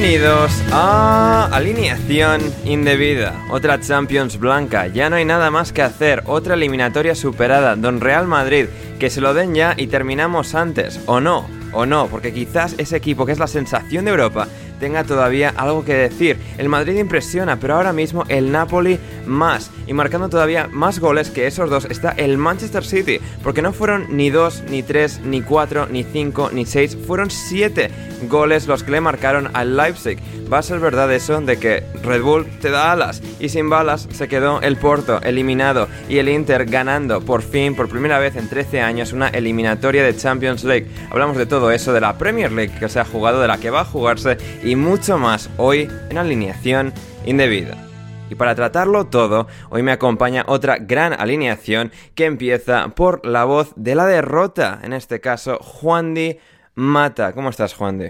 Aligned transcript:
Bienvenidos 0.00 0.52
a 0.70 1.48
Alineación 1.50 2.40
Indebida, 2.64 3.34
otra 3.50 3.80
Champions 3.80 4.38
Blanca. 4.38 4.86
Ya 4.86 5.10
no 5.10 5.16
hay 5.16 5.24
nada 5.24 5.50
más 5.50 5.72
que 5.72 5.82
hacer, 5.82 6.22
otra 6.26 6.54
eliminatoria 6.54 7.16
superada, 7.16 7.74
Don 7.74 8.00
Real 8.00 8.28
Madrid, 8.28 8.66
que 9.00 9.10
se 9.10 9.20
lo 9.20 9.34
den 9.34 9.56
ya 9.56 9.74
y 9.76 9.88
terminamos 9.88 10.54
antes, 10.54 11.00
o 11.06 11.20
no, 11.20 11.48
o 11.72 11.84
no, 11.84 12.06
porque 12.06 12.32
quizás 12.32 12.76
ese 12.78 12.96
equipo 12.96 13.26
que 13.26 13.32
es 13.32 13.40
la 13.40 13.48
sensación 13.48 14.04
de 14.04 14.12
Europa 14.12 14.46
tenga 14.78 15.04
todavía 15.04 15.52
algo 15.56 15.84
que 15.84 15.94
decir. 15.94 16.38
El 16.58 16.68
Madrid 16.68 16.98
impresiona, 16.98 17.58
pero 17.58 17.74
ahora 17.74 17.92
mismo 17.92 18.24
el 18.28 18.52
Napoli 18.52 18.98
más. 19.26 19.70
Y 19.86 19.92
marcando 19.92 20.28
todavía 20.28 20.68
más 20.70 20.98
goles 20.98 21.30
que 21.30 21.46
esos 21.46 21.70
dos 21.70 21.86
está 21.86 22.10
el 22.10 22.38
Manchester 22.38 22.84
City, 22.84 23.20
porque 23.42 23.62
no 23.62 23.72
fueron 23.72 24.16
ni 24.16 24.30
dos, 24.30 24.62
ni 24.70 24.82
tres, 24.82 25.20
ni 25.24 25.42
cuatro, 25.42 25.86
ni 25.86 26.04
cinco, 26.04 26.50
ni 26.52 26.66
seis, 26.66 26.96
fueron 27.06 27.30
siete 27.30 27.90
goles 28.28 28.66
los 28.66 28.82
que 28.82 28.90
le 28.90 29.00
marcaron 29.00 29.50
al 29.54 29.76
Leipzig. 29.76 30.18
Va 30.52 30.58
a 30.58 30.62
ser 30.62 30.80
verdad 30.80 31.12
eso 31.12 31.40
de 31.40 31.58
que 31.58 31.84
Red 32.02 32.22
Bull 32.22 32.46
te 32.60 32.70
da 32.70 32.90
alas 32.90 33.22
y 33.38 33.50
sin 33.50 33.68
balas 33.68 34.08
se 34.10 34.28
quedó 34.28 34.62
el 34.62 34.76
Porto 34.76 35.20
eliminado 35.22 35.88
y 36.08 36.18
el 36.18 36.28
Inter 36.28 36.64
ganando 36.64 37.20
por 37.20 37.42
fin, 37.42 37.76
por 37.76 37.88
primera 37.88 38.18
vez 38.18 38.34
en 38.36 38.48
13 38.48 38.80
años, 38.80 39.12
una 39.12 39.28
eliminatoria 39.28 40.02
de 40.02 40.16
Champions 40.16 40.64
League. 40.64 40.86
Hablamos 41.10 41.36
de 41.36 41.44
todo 41.44 41.70
eso, 41.70 41.92
de 41.92 42.00
la 42.00 42.16
Premier 42.16 42.50
League 42.50 42.72
que 42.78 42.88
se 42.88 42.98
ha 42.98 43.04
jugado, 43.04 43.40
de 43.40 43.48
la 43.48 43.58
que 43.58 43.70
va 43.70 43.82
a 43.82 43.84
jugarse 43.84 44.38
mucho 44.74 45.18
más 45.18 45.50
hoy 45.56 45.88
en 46.10 46.18
alineación 46.18 46.92
indebida. 47.24 47.88
Y 48.30 48.34
para 48.34 48.54
tratarlo 48.54 49.06
todo, 49.06 49.46
hoy 49.70 49.82
me 49.82 49.92
acompaña 49.92 50.44
otra 50.46 50.76
gran 50.78 51.14
alineación 51.14 51.92
que 52.14 52.26
empieza 52.26 52.94
por 52.94 53.24
la 53.24 53.44
voz 53.44 53.72
de 53.76 53.94
la 53.94 54.06
derrota, 54.06 54.80
en 54.82 54.92
este 54.92 55.20
caso 55.20 55.58
Juan 55.60 56.14
Di 56.14 56.36
Mata. 56.74 57.32
¿Cómo 57.32 57.48
estás, 57.48 57.74
Juan 57.74 57.98
Di? 57.98 58.08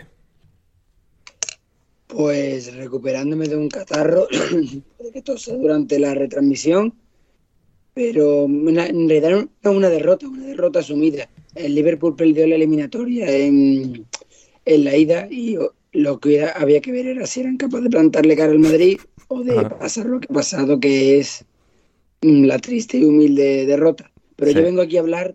Pues 2.09 2.75
recuperándome 2.75 3.47
de 3.47 3.57
un 3.57 3.69
catarro, 3.69 4.27
de 4.99 5.13
que 5.13 5.23
tose 5.23 5.57
durante 5.57 5.99
la 5.99 6.15
retransmisión, 6.15 6.95
pero 7.95 8.45
en 8.47 9.09
realidad 9.09 9.47
una 9.65 9.89
derrota, 9.89 10.27
una 10.27 10.47
derrota 10.47 10.81
asumida. 10.81 11.29
El 11.55 11.75
Liverpool 11.75 12.17
perdió 12.17 12.47
la 12.47 12.55
eliminatoria 12.55 13.31
en, 13.31 14.07
en 14.65 14.85
la 14.85 14.97
ida 14.97 15.29
y 15.31 15.57
lo 15.93 16.21
que 16.21 16.45
había 16.45 16.81
que 16.81 16.93
ver 16.93 17.07
era 17.07 17.27
si 17.27 17.41
eran 17.41 17.57
capaces 17.57 17.85
de 17.85 17.91
plantarle 17.91 18.37
cara 18.37 18.53
al 18.53 18.59
Madrid 18.59 19.01
o 19.29 19.43
de 19.43 19.69
pasar 19.71 20.07
lo 20.07 20.21
que 20.21 20.29
ha 20.31 20.35
pasado, 20.35 20.81
que 20.81 21.19
es 21.19 21.45
mm, 22.23 22.45
la 22.45 22.59
triste 22.59 22.99
y 22.99 23.05
humilde 23.05 23.67
derrota. 23.67 24.11
Pero 24.37 24.53
yo 24.53 24.63
vengo 24.63 24.83
aquí 24.83 24.97
a 24.97 25.01
hablar, 25.01 25.35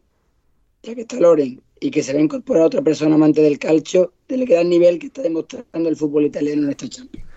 ya 0.82 0.96
que 0.96 1.02
está 1.02 1.20
Loren, 1.20 1.62
y 1.80 1.92
que 1.92 2.02
se 2.02 2.14
va 2.14 2.20
a 2.20 2.24
incorporar 2.24 2.64
otra 2.64 2.82
persona 2.82 3.16
amante 3.16 3.42
del 3.42 3.60
calcio, 3.60 4.14
del 4.28 4.46
gran 4.46 4.70
nivel 4.70 5.00
que 5.00 5.08
está 5.08 5.22
demostrando 5.22 5.90
el 5.90 5.96
fútbol 5.96 6.26
italiano 6.26 6.64
en 6.64 6.70
este 6.70 6.90
Champions. 6.90 7.28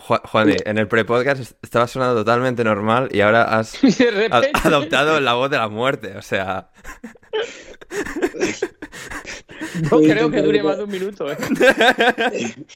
Juan, 0.00 0.56
en 0.64 0.78
el 0.78 0.88
pre-podcast 0.88 1.52
estaba 1.62 1.86
sonando 1.86 2.16
totalmente 2.16 2.64
normal 2.64 3.08
y 3.12 3.20
ahora 3.20 3.44
has 3.44 3.78
adoptado 4.64 5.20
la 5.20 5.34
voz 5.34 5.50
de 5.50 5.58
la 5.58 5.68
muerte, 5.68 6.16
o 6.16 6.22
sea... 6.22 6.70
No 9.90 10.00
creo 10.00 10.30
que 10.30 10.42
dure 10.42 10.62
más 10.62 10.78
de 10.78 10.84
un 10.84 10.90
minuto, 10.90 11.30
¿eh? 11.30 11.36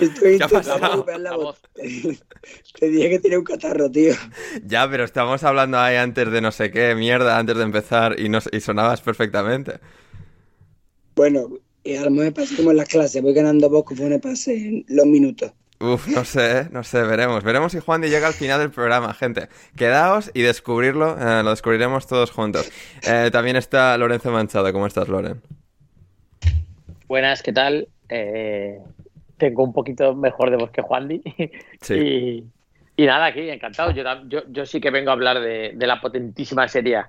Estoy 0.00 0.38
¿qué 0.38 0.44
ha 0.44 0.48
pasado? 0.48 1.06
La 1.18 1.36
voz. 1.36 1.60
Te 2.78 2.88
dije 2.88 3.10
que 3.10 3.18
tiene 3.20 3.38
un 3.38 3.44
catarro, 3.44 3.90
tío. 3.90 4.14
Ya, 4.64 4.88
pero 4.88 5.04
estamos 5.04 5.42
hablando 5.44 5.78
ahí 5.78 5.96
antes 5.96 6.30
de 6.30 6.40
no 6.40 6.52
sé 6.52 6.70
qué 6.70 6.94
mierda, 6.94 7.38
antes 7.38 7.56
de 7.56 7.62
empezar, 7.62 8.20
y, 8.20 8.28
no, 8.28 8.38
y 8.52 8.60
sonabas 8.60 9.00
perfectamente. 9.00 9.80
Bueno, 11.16 11.48
y 11.82 11.96
a 11.96 12.04
lo 12.04 12.10
mejor 12.10 12.24
me 12.26 12.32
pasa 12.32 12.56
como 12.56 12.70
en 12.72 12.76
las 12.76 12.88
clases, 12.88 13.22
voy 13.22 13.32
ganando 13.32 13.70
vos 13.70 13.84
como 13.84 14.08
me 14.08 14.18
pase 14.18 14.54
en 14.54 14.84
los 14.88 15.06
minutos. 15.06 15.52
Uf, 15.80 16.06
no 16.08 16.24
sé, 16.24 16.68
no 16.70 16.82
sé, 16.84 17.02
veremos. 17.02 17.42
Veremos 17.42 17.72
si 17.72 17.80
Juan 17.80 18.02
llega 18.02 18.26
al 18.26 18.32
final 18.32 18.60
del 18.60 18.70
programa, 18.70 19.12
gente. 19.12 19.48
Quedaos 19.76 20.30
y 20.32 20.42
descubrirlo, 20.42 21.16
eh, 21.18 21.42
lo 21.42 21.50
descubriremos 21.50 22.06
todos 22.06 22.30
juntos. 22.30 22.70
Eh, 23.06 23.30
también 23.32 23.56
está 23.56 23.98
Lorenzo 23.98 24.30
Manchado. 24.30 24.72
¿Cómo 24.72 24.86
estás, 24.86 25.08
Loren? 25.08 25.42
Buenas, 27.06 27.42
¿qué 27.42 27.52
tal? 27.52 27.88
Eh, 28.08 28.78
tengo 29.36 29.64
un 29.64 29.72
poquito 29.72 30.14
mejor 30.14 30.50
de 30.50 30.56
voz 30.56 30.70
que 30.70 30.82
Juan 30.82 31.08
Sí. 31.80 32.44
Y, 32.96 33.06
nada, 33.06 33.26
aquí, 33.26 33.50
encantado. 33.50 33.90
Yo, 33.90 34.42
yo, 34.48 34.66
sí 34.66 34.80
que 34.80 34.90
vengo 34.90 35.10
a 35.10 35.14
hablar 35.14 35.40
de, 35.40 35.74
la 35.78 36.00
potentísima 36.00 36.68
serie 36.68 37.02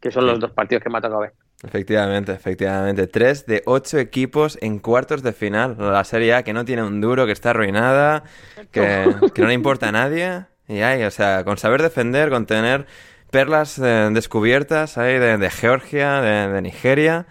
que 0.00 0.10
son 0.10 0.26
los 0.26 0.38
dos 0.38 0.52
partidos 0.52 0.84
que 0.84 0.90
me 0.90 0.98
ha 0.98 1.00
tocado 1.00 1.20
ver. 1.20 1.32
Efectivamente, 1.66 2.32
efectivamente. 2.32 3.06
Tres 3.08 3.44
de 3.46 3.62
ocho 3.66 3.98
equipos 3.98 4.56
en 4.60 4.78
cuartos 4.78 5.22
de 5.22 5.32
final. 5.32 5.76
La 5.78 6.04
Serie 6.04 6.34
A 6.34 6.42
que 6.44 6.52
no 6.52 6.64
tiene 6.64 6.84
un 6.84 7.00
duro, 7.00 7.26
que 7.26 7.32
está 7.32 7.50
arruinada, 7.50 8.22
que, 8.70 9.04
no 9.36 9.46
le 9.46 9.54
importa 9.54 9.88
a 9.88 9.92
nadie. 9.92 10.44
Y 10.68 10.80
hay, 10.80 11.02
o 11.02 11.10
sea, 11.10 11.44
con 11.44 11.58
saber 11.58 11.82
defender, 11.82 12.30
con 12.30 12.46
tener 12.46 12.86
perlas 13.30 13.78
eh, 13.78 14.08
descubiertas 14.12 14.96
ahí 14.96 15.18
de, 15.18 15.50
Georgia, 15.50 16.20
de, 16.20 16.62
Nigeria. 16.62 17.26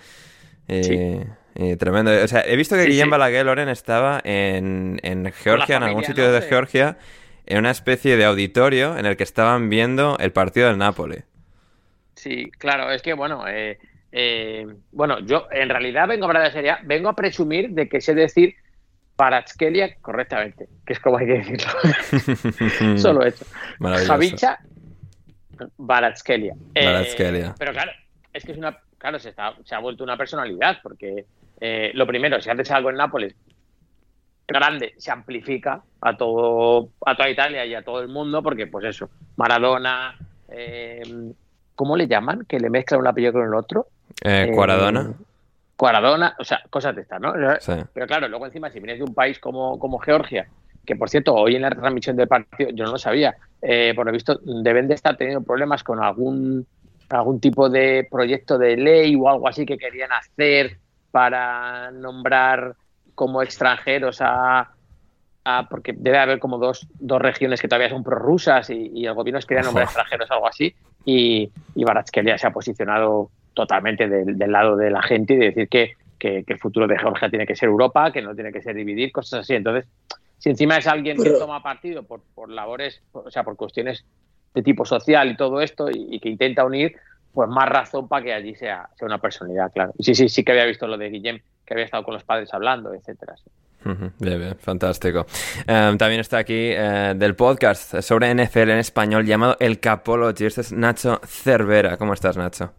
Y, 0.67 1.75
tremendo. 1.77 2.11
O 2.11 2.27
sea, 2.27 2.43
he 2.45 2.57
visto 2.57 2.75
que 2.75 2.85
Guillem 2.85 3.09
Balaguer 3.09 3.45
Loren 3.45 3.69
estaba 3.69 4.19
en, 4.25 4.99
Georgia, 5.43 5.77
en 5.77 5.83
algún 5.83 6.03
sitio 6.03 6.29
de 6.29 6.41
Georgia, 6.41 6.97
en 7.45 7.59
una 7.59 7.71
especie 7.71 8.17
de 8.17 8.25
auditorio 8.25 8.97
en 8.97 9.05
el 9.05 9.15
que 9.15 9.23
estaban 9.23 9.69
viendo 9.69 10.17
el 10.19 10.33
partido 10.33 10.67
del 10.67 10.77
Napoli. 10.77 11.23
Sí, 12.15 12.49
claro, 12.57 12.91
es 12.91 13.01
que 13.01 13.13
bueno, 13.13 13.47
eh, 13.47 13.77
eh, 14.11 14.65
bueno, 14.91 15.19
yo 15.19 15.47
en 15.51 15.69
realidad 15.69 16.07
vengo 16.07 16.25
a 16.25 16.27
hablar 16.29 16.43
de 16.43 16.51
serie 16.51 16.75
vengo 16.83 17.09
a 17.09 17.15
presumir 17.15 17.71
de 17.71 17.89
que 17.89 18.01
sé 18.01 18.13
decir 18.13 18.55
Paratskelia 19.15 19.95
correctamente, 20.01 20.67
que 20.85 20.93
es 20.93 20.99
como 20.99 21.17
hay 21.17 21.27
que 21.27 21.33
decirlo. 21.33 22.97
Solo 22.97 23.25
eso. 23.25 23.45
Javicha 24.07 24.59
Baratskelia. 25.77 26.55
Eh, 26.73 27.53
pero 27.57 27.71
claro, 27.71 27.91
es 28.33 28.43
que 28.43 28.51
es 28.51 28.57
una. 28.57 28.77
Claro, 28.97 29.19
se, 29.19 29.33
se 29.63 29.75
ha 29.75 29.79
vuelto 29.79 30.03
una 30.03 30.17
personalidad, 30.17 30.79
porque 30.81 31.25
eh, 31.61 31.91
lo 31.93 32.07
primero, 32.07 32.41
si 32.41 32.49
haces 32.49 32.71
algo 32.71 32.89
en 32.89 32.97
Nápoles 32.97 33.35
grande, 34.47 34.93
se 34.97 35.11
amplifica 35.11 35.81
a 36.01 36.17
todo, 36.17 36.89
a 37.05 37.15
toda 37.15 37.29
Italia 37.29 37.65
y 37.65 37.73
a 37.73 37.83
todo 37.83 38.01
el 38.01 38.09
mundo, 38.09 38.43
porque 38.43 38.67
pues 38.67 38.85
eso, 38.85 39.09
Maradona, 39.37 40.17
eh, 40.49 41.01
¿cómo 41.75 41.97
le 41.97 42.07
llaman? 42.07 42.45
Que 42.45 42.59
le 42.59 42.69
mezclan 42.69 43.01
un 43.01 43.07
apellido 43.07 43.33
con 43.33 43.43
el 43.43 43.53
otro. 43.53 43.87
Eh, 44.23 44.51
Cuaradona. 44.53 45.13
Cuaradona, 45.75 46.35
o 46.39 46.43
sea, 46.43 46.61
cosas 46.69 46.95
de 46.95 47.01
estas, 47.01 47.19
¿no? 47.19 47.33
Pero 47.93 48.07
claro, 48.07 48.27
luego 48.27 48.45
encima, 48.45 48.69
si 48.69 48.79
vienes 48.79 48.99
de 48.99 49.03
un 49.03 49.13
país 49.13 49.39
como, 49.39 49.77
como 49.77 49.99
Georgia, 49.99 50.47
que 50.85 50.95
por 50.95 51.09
cierto, 51.09 51.33
hoy 51.33 51.55
en 51.55 51.63
la 51.63 51.71
transmisión 51.71 52.15
del 52.15 52.27
partido, 52.27 52.69
yo 52.71 52.85
no 52.85 52.93
lo 52.93 52.97
sabía, 52.97 53.35
eh, 53.61 53.93
por 53.95 54.05
lo 54.05 54.11
visto, 54.11 54.39
deben 54.43 54.87
de 54.87 54.93
estar 54.93 55.17
teniendo 55.17 55.43
problemas 55.43 55.83
con 55.83 56.01
algún, 56.01 56.65
algún 57.09 57.39
tipo 57.39 57.69
de 57.69 58.07
proyecto 58.09 58.57
de 58.57 58.77
ley 58.77 59.15
o 59.15 59.27
algo 59.27 59.47
así 59.47 59.65
que 59.65 59.77
querían 59.77 60.11
hacer 60.13 60.77
para 61.11 61.91
nombrar 61.91 62.75
como 63.15 63.41
extranjeros 63.41 64.19
a, 64.21 64.71
porque 65.69 65.93
debe 65.93 66.17
haber 66.17 66.39
como 66.39 66.57
dos, 66.57 66.87
dos 66.99 67.21
regiones 67.21 67.61
que 67.61 67.67
todavía 67.67 67.89
son 67.89 68.03
prorrusas 68.03 68.69
y, 68.69 68.91
y 68.93 69.05
el 69.05 69.13
gobierno 69.13 69.39
quería 69.41 69.63
nombrar 69.63 69.85
extranjeros 69.85 70.29
algo 70.31 70.47
así 70.47 70.75
y, 71.05 71.51
y 71.75 71.83
Baratskelia 71.83 72.37
se 72.37 72.47
ha 72.47 72.51
posicionado 72.51 73.29
totalmente 73.55 74.07
del, 74.07 74.51
lado 74.51 74.75
de 74.75 74.91
la 74.91 75.01
gente 75.01 75.33
y 75.33 75.37
de 75.37 75.45
decir 75.45 75.69
que, 75.69 75.95
el 76.19 76.57
futuro 76.57 76.87
de 76.87 76.97
Georgia 76.97 77.29
tiene 77.29 77.45
que 77.45 77.55
ser 77.55 77.69
Europa, 77.69 78.11
que 78.11 78.21
no 78.21 78.33
tiene 78.33 78.51
que 78.51 78.59
ser 78.59 78.75
dividir, 78.75 79.11
cosas 79.11 79.41
así. 79.41 79.53
Entonces, 79.53 79.87
si 80.39 80.49
encima 80.49 80.77
es 80.77 80.87
alguien 80.87 81.21
que 81.21 81.29
toma 81.31 81.61
partido 81.61 82.01
por, 82.01 82.21
por 82.33 82.49
labores, 82.49 83.01
o 83.11 83.29
sea, 83.29 83.43
por 83.43 83.55
cuestiones 83.55 84.03
de 84.55 84.63
tipo 84.63 84.85
social 84.85 85.29
y 85.29 85.37
todo 85.37 85.61
esto 85.61 85.87
y, 85.93 86.19
que 86.19 86.29
intenta 86.29 86.65
unir, 86.65 86.95
pues 87.31 87.47
más 87.47 87.69
razón 87.69 88.07
para 88.07 88.23
que 88.23 88.33
allí 88.33 88.55
sea, 88.55 88.89
sea 88.95 89.05
una 89.05 89.19
personalidad, 89.19 89.71
claro. 89.71 89.93
sí, 89.99 90.15
sí, 90.15 90.27
sí 90.27 90.43
que 90.43 90.53
había 90.53 90.65
visto 90.65 90.87
lo 90.87 90.97
de 90.97 91.09
Guillem, 91.09 91.41
que 91.63 91.73
había 91.75 91.85
estado 91.85 92.03
con 92.03 92.15
los 92.15 92.23
padres 92.23 92.51
hablando, 92.53 92.91
etcétera. 92.93 93.35
Bien, 93.83 94.39
bien, 94.39 94.55
fantástico. 94.57 95.27
Em, 95.67 95.95
también 95.97 96.19
está 96.19 96.39
aquí 96.39 96.71
eh, 96.71 97.13
del 97.15 97.35
podcast 97.35 98.01
sobre 98.01 98.33
NFL 98.33 98.71
en 98.71 98.79
español 98.79 99.25
llamado 99.25 99.57
El 99.59 99.79
Capology. 99.79 100.45
Este 100.45 100.61
es 100.61 100.71
Nacho 100.71 101.21
Cervera. 101.23 101.97
¿Cómo 101.97 102.13
estás, 102.13 102.35
Nacho? 102.35 102.73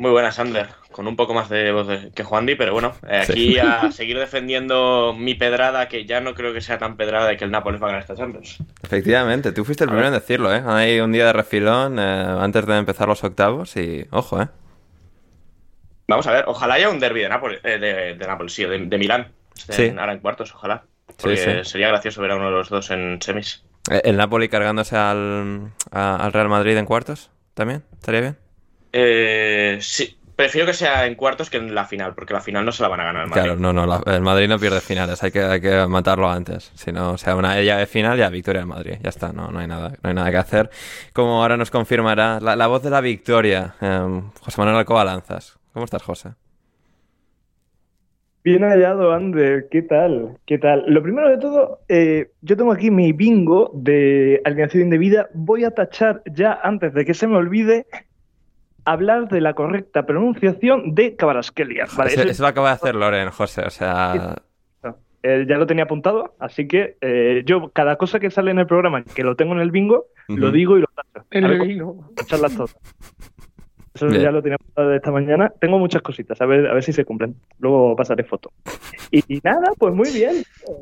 Muy 0.00 0.12
buenas, 0.12 0.36
Sander. 0.36 0.66
Con 0.92 1.06
un 1.06 1.14
poco 1.14 1.34
más 1.34 1.50
de 1.50 1.72
voz 1.72 1.86
que 2.14 2.24
Juandi, 2.24 2.54
pero 2.54 2.72
bueno, 2.72 2.94
eh, 3.06 3.18
aquí 3.18 3.58
a 3.58 3.92
seguir 3.92 4.18
defendiendo 4.18 5.14
mi 5.14 5.34
pedrada, 5.34 5.88
que 5.88 6.06
ya 6.06 6.22
no 6.22 6.32
creo 6.32 6.54
que 6.54 6.62
sea 6.62 6.78
tan 6.78 6.96
pedrada 6.96 7.28
de 7.28 7.36
que 7.36 7.44
el 7.44 7.50
Nápoles 7.50 7.82
va 7.82 7.88
a 7.88 7.90
ganar 7.90 8.00
esta 8.00 8.16
Champions. 8.16 8.56
Efectivamente, 8.82 9.52
tú 9.52 9.62
fuiste 9.62 9.84
el 9.84 9.90
primero 9.90 10.08
en 10.08 10.14
decirlo, 10.14 10.54
¿eh? 10.54 10.62
Hay 10.66 11.00
un 11.00 11.12
día 11.12 11.26
de 11.26 11.34
refilón 11.34 11.98
eh, 11.98 12.02
antes 12.40 12.64
de 12.64 12.78
empezar 12.78 13.08
los 13.08 13.22
octavos 13.22 13.76
y 13.76 14.06
ojo, 14.10 14.40
¿eh? 14.40 14.48
Vamos 16.08 16.26
a 16.26 16.32
ver, 16.32 16.44
ojalá 16.46 16.74
haya 16.74 16.88
un 16.88 16.98
derby 16.98 17.20
de 17.20 17.28
Nápoles, 17.28 17.60
eh, 17.62 18.16
de, 18.18 18.26
Nápoles, 18.26 18.54
sí, 18.54 18.64
de, 18.64 18.78
Milán. 18.96 19.28
sí. 19.52 19.92
ahora 19.98 20.14
en 20.14 20.20
cuartos, 20.20 20.54
ojalá. 20.54 20.84
Porque 21.20 21.62
sería 21.64 21.88
gracioso 21.88 22.22
ver 22.22 22.30
a 22.30 22.36
uno 22.36 22.46
de 22.46 22.52
los 22.52 22.70
dos 22.70 22.90
en 22.90 23.20
semis. 23.20 23.64
¿El 23.90 24.16
Napoli 24.16 24.48
cargándose 24.48 24.96
al, 24.96 25.72
al 25.90 26.32
Real 26.32 26.48
Madrid 26.48 26.78
en 26.78 26.86
cuartos? 26.86 27.30
¿También? 27.52 27.84
¿Estaría 27.92 28.22
bien? 28.22 28.49
Eh, 28.92 29.78
sí, 29.80 30.16
prefiero 30.40 30.66
que 30.66 30.72
sea 30.72 31.04
en 31.06 31.16
cuartos 31.16 31.50
que 31.50 31.58
en 31.58 31.74
la 31.74 31.84
final, 31.84 32.14
porque 32.14 32.32
la 32.32 32.40
final 32.40 32.64
no 32.64 32.72
se 32.72 32.82
la 32.82 32.88
van 32.88 33.00
a 33.00 33.04
ganar 33.04 33.24
el 33.24 33.28
Madrid. 33.28 33.42
Claro, 33.42 33.60
no, 33.60 33.72
no, 33.72 34.02
el 34.06 34.22
Madrid 34.22 34.48
no 34.48 34.58
pierde 34.58 34.80
finales, 34.80 35.22
hay 35.22 35.30
que, 35.30 35.42
hay 35.42 35.60
que 35.60 35.86
matarlo 35.86 36.30
antes. 36.30 36.72
Si 36.74 36.90
no, 36.92 37.12
o 37.12 37.18
sea, 37.18 37.36
una 37.36 37.58
ella 37.58 37.76
de 37.76 37.86
final, 37.86 38.16
ya 38.16 38.30
victoria 38.30 38.60
del 38.60 38.68
Madrid, 38.68 38.94
ya 39.02 39.10
está, 39.10 39.32
no, 39.32 39.50
no, 39.50 39.58
hay 39.58 39.66
nada, 39.66 39.92
no 40.02 40.08
hay 40.08 40.14
nada 40.14 40.30
que 40.30 40.38
hacer. 40.38 40.70
Como 41.12 41.42
ahora 41.42 41.58
nos 41.58 41.70
confirmará 41.70 42.40
la, 42.40 42.66
voz 42.68 42.82
de 42.82 42.90
la 42.90 43.02
victoria, 43.02 43.74
em, 43.82 44.30
José 44.40 44.60
Manuel 44.60 44.78
Alcoba 44.78 45.04
Lanzas. 45.04 45.58
¿Cómo 45.74 45.84
estás, 45.84 46.02
José? 46.02 46.30
Bien 48.42 48.62
hallado, 48.62 49.12
Ander. 49.12 49.68
¿Qué 49.70 49.82
tal? 49.82 50.38
¿Qué 50.46 50.56
tal? 50.56 50.84
Lo 50.86 51.02
primero 51.02 51.28
de 51.28 51.36
todo, 51.36 51.80
eh, 51.88 52.30
yo 52.40 52.56
tengo 52.56 52.72
aquí 52.72 52.90
mi 52.90 53.12
bingo 53.12 53.70
de 53.74 54.40
alineación 54.46 54.84
indebida. 54.84 55.28
Voy 55.34 55.64
a 55.64 55.72
tachar 55.72 56.22
ya, 56.24 56.58
antes 56.62 56.94
de 56.94 57.04
que 57.04 57.12
se 57.12 57.26
me 57.26 57.36
olvide, 57.36 57.84
hablar 58.84 59.28
de 59.28 59.40
la 59.40 59.54
correcta 59.54 60.06
pronunciación 60.06 60.94
de 60.94 61.16
Cabarasquelia. 61.16 61.86
Vale, 61.96 62.14
eso, 62.14 62.42
lo 62.42 62.48
acaba 62.48 62.68
de 62.68 62.74
hacer 62.74 62.94
Loren, 62.94 63.30
José, 63.30 63.62
o 63.62 63.70
sea... 63.70 64.36
Eh, 65.22 65.44
ya 65.46 65.58
lo 65.58 65.66
tenía 65.66 65.84
apuntado, 65.84 66.34
así 66.38 66.66
que 66.66 66.96
eh, 67.02 67.42
yo 67.44 67.68
cada 67.74 67.96
cosa 67.96 68.18
que 68.18 68.30
sale 68.30 68.52
en 68.52 68.58
el 68.58 68.66
programa, 68.66 69.04
que 69.04 69.22
lo 69.22 69.36
tengo 69.36 69.52
en 69.52 69.60
el 69.60 69.70
bingo, 69.70 70.06
lo 70.28 70.50
digo 70.50 70.78
y 70.78 70.80
lo 70.80 70.86
tacho. 70.86 71.26
En 71.30 71.44
el 71.44 71.60
bingo. 71.60 72.10
Tacharlas 72.16 72.56
todas. 72.56 72.74
Eso 73.94 74.08
ya 74.08 74.30
lo 74.30 74.40
tenía 74.40 74.54
apuntado 74.54 74.88
de 74.88 74.96
esta 74.96 75.10
mañana. 75.10 75.52
Tengo 75.60 75.78
muchas 75.78 76.00
cositas, 76.00 76.40
a 76.40 76.46
ver, 76.46 76.66
a 76.68 76.74
ver 76.74 76.82
si 76.82 76.92
se 76.92 77.04
cumplen. 77.04 77.34
Luego 77.58 77.96
pasaré 77.96 78.24
foto. 78.24 78.50
Y, 79.10 79.40
nada, 79.42 79.72
pues 79.78 79.94
muy 79.94 80.10
bien. 80.10 80.36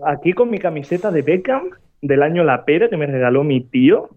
Aquí 0.06 0.34
con 0.34 0.50
mi 0.50 0.58
camiseta 0.58 1.10
de 1.10 1.22
Beckham 1.22 1.70
del 2.02 2.22
año 2.22 2.44
La 2.44 2.64
Pera 2.64 2.88
que 2.88 2.96
me 2.96 3.06
regaló 3.06 3.42
mi 3.42 3.62
tío. 3.62 4.10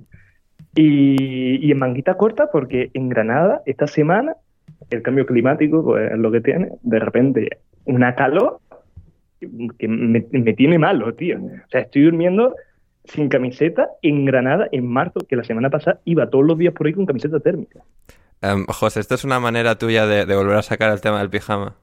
Y, 0.76 1.72
en 1.72 1.78
manguita 1.78 2.16
corta, 2.16 2.50
porque 2.52 2.92
en 2.94 3.10
Granada, 3.10 3.62
esta 3.66 3.88
semana, 3.88 4.36
el 4.90 5.02
cambio 5.02 5.26
climático, 5.26 5.84
pues 5.84 6.12
es 6.12 6.18
lo 6.18 6.32
que 6.32 6.42
tiene, 6.42 6.70
de 6.82 7.00
repente, 7.00 7.50
una 7.86 8.16
calor 8.16 8.60
que 9.40 9.88
me, 9.88 10.22
tiene 10.54 10.78
malo, 10.80 11.14
tío. 11.14 11.38
O 11.40 11.70
sea, 11.70 11.82
estoy 11.82 12.04
durmiendo 12.04 12.56
sin 13.06 13.28
camiseta 13.28 13.90
en 14.02 14.26
Granada 14.26 14.68
en 14.72 14.88
marzo, 14.88 15.20
que 15.28 15.36
la 15.36 15.44
semana 15.44 15.70
pasada 15.70 16.00
iba 16.06 16.30
todos 16.30 16.46
los 16.46 16.58
días 16.58 16.74
por 16.74 16.88
ahí 16.88 16.94
con 16.94 17.06
camiseta 17.06 17.40
térmica. 17.40 17.82
Um, 18.44 18.66
José, 18.68 19.00
¿esto 19.00 19.16
es 19.16 19.24
una 19.24 19.40
manera 19.40 19.78
tuya 19.78 20.06
de, 20.06 20.36
volver 20.36 20.58
a 20.58 20.62
sacar 20.62 20.92
el 20.92 21.02
tema 21.02 21.20
del 21.20 21.30
pijama? 21.30 21.76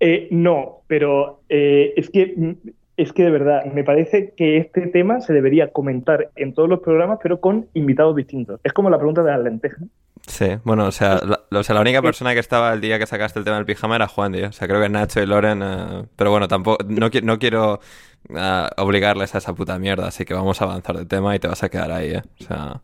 Eh, 0.00 0.28
no, 0.30 0.82
pero 0.86 1.42
eh, 1.48 1.92
es 1.96 2.08
que 2.10 2.56
es 2.98 3.12
que 3.12 3.22
de 3.22 3.30
verdad, 3.30 3.64
me 3.66 3.84
parece 3.84 4.34
que 4.36 4.58
este 4.58 4.88
tema 4.88 5.20
se 5.20 5.32
debería 5.32 5.70
comentar 5.70 6.30
en 6.34 6.52
todos 6.52 6.68
los 6.68 6.80
programas, 6.80 7.20
pero 7.22 7.40
con 7.40 7.68
invitados 7.72 8.16
distintos. 8.16 8.60
Es 8.64 8.72
como 8.72 8.90
la 8.90 8.98
pregunta 8.98 9.22
de 9.22 9.30
las 9.30 9.40
lentejas. 9.40 9.84
Sí, 10.26 10.48
bueno, 10.64 10.86
o 10.86 10.90
sea, 10.90 11.20
la, 11.24 11.62
sea, 11.62 11.76
la 11.76 11.80
única 11.80 12.02
persona 12.02 12.34
que 12.34 12.40
estaba 12.40 12.72
el 12.72 12.80
día 12.80 12.98
que 12.98 13.06
sacaste 13.06 13.38
el 13.38 13.44
tema 13.44 13.56
del 13.56 13.66
pijama 13.66 13.94
era 13.94 14.08
Juan, 14.08 14.32
tío. 14.32 14.48
O 14.48 14.52
sea, 14.52 14.66
creo 14.66 14.82
que 14.82 14.88
Nacho 14.88 15.22
y 15.22 15.26
Loren. 15.26 15.62
Eh, 15.62 16.06
pero 16.16 16.32
bueno, 16.32 16.48
tampoco. 16.48 16.84
No, 16.88 17.08
no 17.22 17.38
quiero 17.38 17.78
eh, 18.30 18.66
obligarles 18.78 19.32
a 19.36 19.38
esa 19.38 19.54
puta 19.54 19.78
mierda, 19.78 20.08
así 20.08 20.24
que 20.24 20.34
vamos 20.34 20.60
a 20.60 20.64
avanzar 20.64 20.96
de 20.96 21.06
tema 21.06 21.36
y 21.36 21.38
te 21.38 21.46
vas 21.46 21.62
a 21.62 21.68
quedar 21.68 21.92
ahí, 21.92 22.14
¿eh? 22.14 22.22
O 22.40 22.44
sea... 22.44 22.80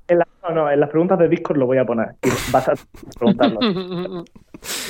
no, 0.48 0.54
no, 0.54 0.70
en 0.70 0.78
las 0.78 0.90
preguntas 0.90 1.18
de 1.18 1.28
Discord 1.28 1.58
lo 1.58 1.66
voy 1.66 1.78
a 1.78 1.84
poner. 1.84 2.14
Y 2.22 2.28
vas 2.52 2.68
a 2.68 2.74
preguntarlo. 3.18 3.58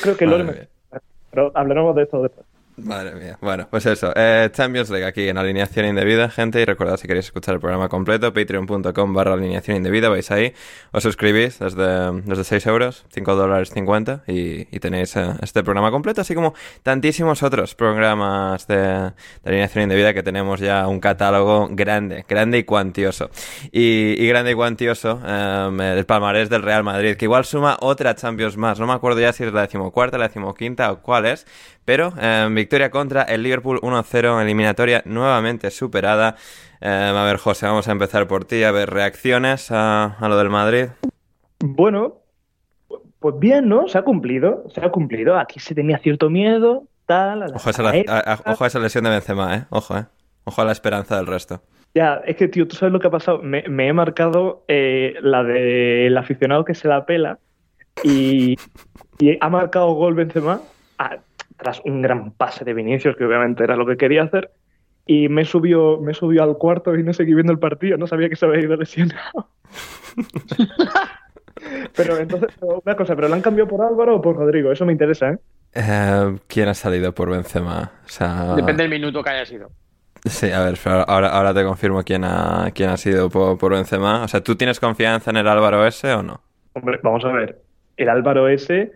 creo 0.03 0.17
que 0.19 0.27
Loren. 0.27 0.69
Pero 1.31 1.51
hablaremos 1.55 1.97
de 1.97 2.03
esto 2.03 2.23
después. 2.23 2.47
Madre 2.77 3.15
mía. 3.15 3.39
Bueno, 3.41 3.69
pues 3.71 3.87
eso. 3.87 4.13
Eh, 4.17 4.51
Champions 4.53 4.91
League 4.91 5.07
aquí 5.07 5.29
en 5.29 5.39
alineación 5.39 5.87
indebida, 5.87 6.29
gente. 6.29 6.61
Y 6.61 6.65
recordad 6.65 6.97
si 6.97 7.07
queréis 7.07 7.27
escuchar 7.27 7.55
el 7.55 7.61
programa 7.61 7.89
completo, 7.89 8.33
patreon.com 8.33 9.15
barra 9.15 9.35
alineación 9.35 9.77
indebida. 9.77 10.09
Vais 10.09 10.29
ahí, 10.33 10.53
os 10.91 11.05
suscribís 11.05 11.61
desde, 11.61 12.11
desde 12.23 12.43
6 12.43 12.67
euros, 12.67 13.05
5 13.11 13.37
dólares 13.37 13.71
50 13.71 14.25
y, 14.27 14.67
y 14.75 14.81
tenéis 14.81 15.15
eh, 15.15 15.35
este 15.41 15.63
programa 15.63 15.93
completo, 15.93 16.21
así 16.23 16.35
como 16.35 16.55
tantísimos 16.83 17.45
otros 17.45 17.77
programas 17.77 18.67
de, 18.67 19.13
alineación 19.45 19.85
indebida 19.85 20.13
que 20.13 20.25
tenemos 20.25 20.59
ya 20.59 20.89
un 20.89 20.99
catálogo 20.99 21.69
grande, 21.71 22.25
grande 22.29 22.59
y 22.59 22.65
cuantioso. 22.65 23.31
Y, 23.71 24.21
y 24.21 24.27
grande 24.27 24.51
y 24.51 24.55
cuantioso 24.55 25.21
em, 25.25 25.81
el 25.81 26.05
palmarés 26.07 26.51
del 26.51 26.63
Real 26.63 26.83
Madrid, 26.83 27.17
que 27.17 27.27
igual 27.27 27.45
suma 27.45 27.77
otra 27.81 28.17
Champions 28.17 28.57
más. 28.57 28.81
No 28.81 28.89
me 28.89 28.95
acuerdo 28.95 29.21
ya 29.21 29.33
si 29.33 29.45
es 29.45 29.53
la 29.53 29.61
decimocuarta, 29.61 30.19
la 30.19 30.27
decimoquinta 30.27 30.91
o 30.91 31.01
cuál 31.01 31.27
es, 31.27 31.47
pero 31.85 32.13
eh, 32.21 32.49
victoria 32.51 32.91
contra 32.91 33.23
el 33.23 33.43
Liverpool 33.43 33.81
1-0 33.81 34.43
eliminatoria 34.43 35.03
nuevamente 35.05 35.71
superada. 35.71 36.37
Eh, 36.81 36.89
a 36.89 37.25
ver, 37.25 37.37
José, 37.37 37.67
vamos 37.67 37.89
a 37.89 37.93
empezar 37.93 38.27
por 38.27 38.45
ti. 38.45 38.63
A 38.65 38.73
ver, 38.73 38.91
reacciones 38.91 39.71
a, 39.71 40.17
lo 40.21 40.37
del 40.37 40.51
Madrid. 40.51 40.87
Bueno, 41.61 42.17
pues 43.19 43.35
bien, 43.39 43.69
¿no? 43.69 43.89
Se 43.89 43.99
ha 43.99 44.03
cumplido, 44.03 44.65
se 44.75 44.85
ha 44.85 44.91
cumplido. 44.91 45.39
Aquí 45.39 45.61
se 45.61 45.75
tenía 45.75 45.99
cierto 45.99 46.31
miedo, 46.31 46.85
tal. 47.07 47.45
ojo, 47.55 48.65
a 48.65 48.67
esa 48.67 48.79
lesión 48.79 49.05
de 49.05 49.11
Benzema, 49.11 49.57
¿eh? 49.57 49.65
Ojo, 49.71 49.97
¿eh? 49.97 50.05
Ojo 50.45 50.63
a 50.63 50.65
la 50.65 50.73
esperanza 50.73 51.17
del 51.17 51.27
resto. 51.27 51.63
Ya, 51.95 52.21
es 52.27 52.37
que, 52.37 52.49
tío, 52.49 52.67
tú 52.67 52.77
sabes 52.77 52.93
lo 52.93 52.99
que 52.99 53.07
ha 53.07 53.11
pasado. 53.11 53.41
Me, 53.43 53.63
he 53.67 53.93
marcado 53.93 54.65
eh, 54.69 55.15
la 55.23 55.45
del 55.45 56.17
aficionado 56.19 56.65
que 56.65 56.75
se 56.75 56.89
la 56.89 57.07
pela 57.07 57.39
y, 58.03 58.57
y 59.21 59.39
ha 59.41 59.49
marcado 59.49 59.93
gol 59.93 60.15
Benzema 60.15 60.61
tras 61.57 61.81
un 61.85 62.03
gran 62.03 62.33
pase 62.33 62.65
de 62.65 62.75
Vinicius, 62.75 63.17
que 63.17 63.25
obviamente 63.25 63.65
era 63.65 63.77
lo 63.77 63.87
que 63.87 63.97
quería 63.97 64.23
hacer, 64.25 64.51
y 65.07 65.29
me 65.29 65.45
subió, 65.45 66.01
me 66.01 66.15
subió 66.15 66.43
al 66.43 66.57
cuarto 66.57 66.95
y 66.95 67.03
no 67.03 67.13
seguí 67.13 67.35
viendo 67.35 67.53
el 67.53 67.59
partido, 67.59 67.99
no 67.99 68.07
sabía 68.07 68.29
que 68.29 68.37
se 68.37 68.47
había 68.47 68.61
ido 68.61 68.77
lesionado. 68.77 69.49
pero 71.97 72.17
entonces, 72.19 72.51
una 72.61 72.97
cosa, 72.97 73.15
¿pero 73.15 73.29
lo 73.29 73.35
han 73.35 73.43
cambiado 73.43 73.69
por 73.69 73.83
Álvaro 73.83 74.17
o 74.17 74.23
por 74.23 74.37
Rodrigo? 74.37 74.73
Eso 74.73 74.87
me 74.87 74.93
interesa, 74.93 75.31
¿eh? 75.31 75.39
eh 75.75 76.37
quién 76.47 76.69
ha 76.69 76.75
salido 76.75 77.15
por 77.15 77.31
Benzema? 77.31 77.93
Depende 78.57 78.83
del 78.83 78.91
minuto 78.91 79.23
que 79.23 79.31
haya 79.31 79.47
sido. 79.47 79.71
Sí, 80.25 80.51
a 80.51 80.65
ver, 80.65 80.79
ahora, 81.07 81.29
ahora 81.29 81.53
te 81.53 81.63
confirmo 81.65 82.03
quién 82.03 82.25
ha, 82.25 82.71
quién 82.75 82.89
ha 82.89 82.97
sido 82.97 83.29
por, 83.29 83.59
por 83.59 83.73
Benzema. 83.73 84.23
O 84.25 84.29
sea, 84.29 84.41
¿tú 84.41 84.57
tienes 84.57 84.81
confianza 84.81 85.31
en 85.31 85.37
el 85.37 85.47
Álvaro 85.47 85.87
S 85.87 86.11
o 86.15 86.23
no? 86.23 86.41
Hombre, 86.73 86.99
vamos 87.03 87.23
a 87.27 87.29
ver. 87.29 87.61
El 87.99 88.09
Álvaro 88.09 88.49
S 88.49 88.91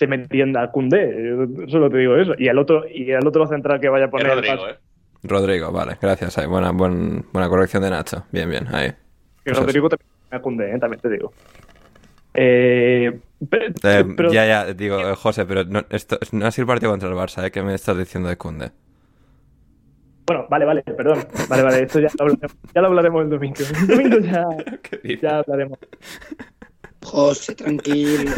se 0.00 0.06
me 0.06 0.16
entienda 0.16 0.70
Cundé. 0.70 1.36
Solo 1.68 1.90
te 1.90 1.98
digo 1.98 2.16
eso. 2.16 2.32
Y 2.38 2.48
el 2.48 2.56
otro, 2.56 2.84
y 2.88 3.10
el 3.10 3.26
otro 3.26 3.46
central 3.46 3.78
que 3.80 3.90
vaya 3.90 4.06
a 4.06 4.10
poner. 4.10 4.28
Rodrigo, 4.28 4.68
¿eh? 4.68 4.78
Rodrigo, 5.22 5.70
vale, 5.72 5.98
gracias. 6.00 6.38
Ahí. 6.38 6.46
Buena, 6.46 6.72
buena 6.72 7.48
corrección 7.50 7.82
de 7.82 7.90
Nacho. 7.90 8.24
Bien, 8.32 8.48
bien, 8.48 8.66
ahí. 8.74 8.90
Y 9.44 9.50
Rodrigo 9.50 9.90
también 9.90 10.08
a 10.30 10.40
Cundé, 10.40 10.74
¿eh? 10.74 10.78
también 10.78 11.02
te 11.02 11.10
digo. 11.10 11.34
Eh, 12.32 13.12
eh 13.82 14.04
ya, 14.32 14.46
ya, 14.46 14.72
digo, 14.72 15.14
José, 15.16 15.44
pero 15.44 15.64
no, 15.64 15.84
esto, 15.90 16.18
no 16.32 16.46
ha 16.46 16.50
sido 16.50 16.66
partido 16.66 16.92
contra 16.92 17.10
el 17.10 17.14
Barça, 17.14 17.46
¿eh? 17.46 17.50
¿Qué 17.50 17.62
me 17.62 17.74
estás 17.74 17.98
diciendo 17.98 18.30
de 18.30 18.38
Cundé? 18.38 18.70
Bueno, 20.26 20.46
vale, 20.48 20.64
vale, 20.64 20.82
perdón. 20.82 21.26
Vale, 21.50 21.62
vale, 21.62 21.82
esto 21.82 22.00
ya 22.00 22.08
lo 22.18 22.24
hablaremos, 22.24 22.56
ya 22.74 22.80
lo 22.80 22.86
hablaremos 22.86 23.22
el 23.24 23.28
domingo. 23.28 23.56
El 23.82 23.86
domingo 23.86 24.18
ya, 24.20 24.46
ya 25.20 25.38
hablaremos. 25.40 25.78
José, 27.02 27.54
tranquilo. 27.54 28.30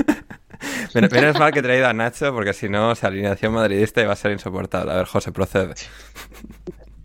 Menos 0.95 1.39
mal 1.39 1.53
que 1.53 1.61
he 1.61 1.63
traído 1.63 1.87
a 1.87 1.93
Nacho, 1.93 2.33
porque 2.33 2.53
si 2.53 2.69
no, 2.69 2.93
esa 2.93 3.09
alineación 3.09 3.53
madridista 3.53 4.03
iba 4.03 4.13
a 4.13 4.17
ser 4.17 4.33
insoportable. 4.33 4.93
A 4.93 4.97
ver, 4.97 5.07
José, 5.07 5.33
procede. 5.33 5.75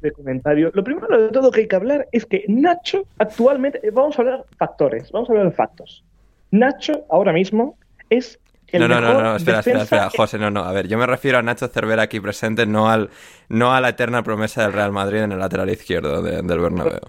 De 0.02 0.12
comentario. 0.12 0.72
Lo 0.74 0.84
primero 0.84 1.22
de 1.22 1.30
todo 1.30 1.52
que 1.52 1.62
hay 1.62 1.68
que 1.68 1.76
hablar 1.76 2.08
es 2.12 2.26
que 2.26 2.46
Nacho 2.48 3.06
actualmente, 3.18 3.80
eh, 3.84 3.92
vamos 3.92 4.18
a 4.18 4.22
hablar 4.22 4.46
factores, 4.58 5.12
vamos 5.12 5.30
a 5.30 5.34
hablar 5.34 5.50
de 5.50 5.56
factos. 5.56 6.04
Nacho 6.52 7.06
ahora 7.10 7.34
mismo 7.34 7.78
es 8.10 8.40
el 8.68 8.82
no, 8.82 8.88
no, 8.88 9.00
no, 9.00 9.22
no, 9.22 9.36
espera, 9.38 9.60
espera, 9.60 9.84
espera, 9.84 10.10
José, 10.10 10.38
no, 10.38 10.52
no. 10.52 10.64
A 10.64 10.74
ver, 10.74 10.88
yo 10.88 10.98
me 10.98 11.06
refiero 11.06 11.38
a 11.38 11.42
Nacho 11.42 11.70
Cervera 11.70 12.04
aquí 12.04 12.20
presente, 12.20 12.66
no 12.66 12.90
al, 12.90 13.10
no 13.48 13.74
a 13.74 13.80
la 13.80 13.90
eterna 13.90 14.24
promesa 14.24 14.62
del 14.64 14.74
Real 14.74 14.92
Madrid 14.92 15.20
en 15.20 15.32
el 15.32 15.40
lateral 15.40 15.70
izquierdo 15.70 16.22
del 16.22 16.60
Bernabéu. 16.60 17.00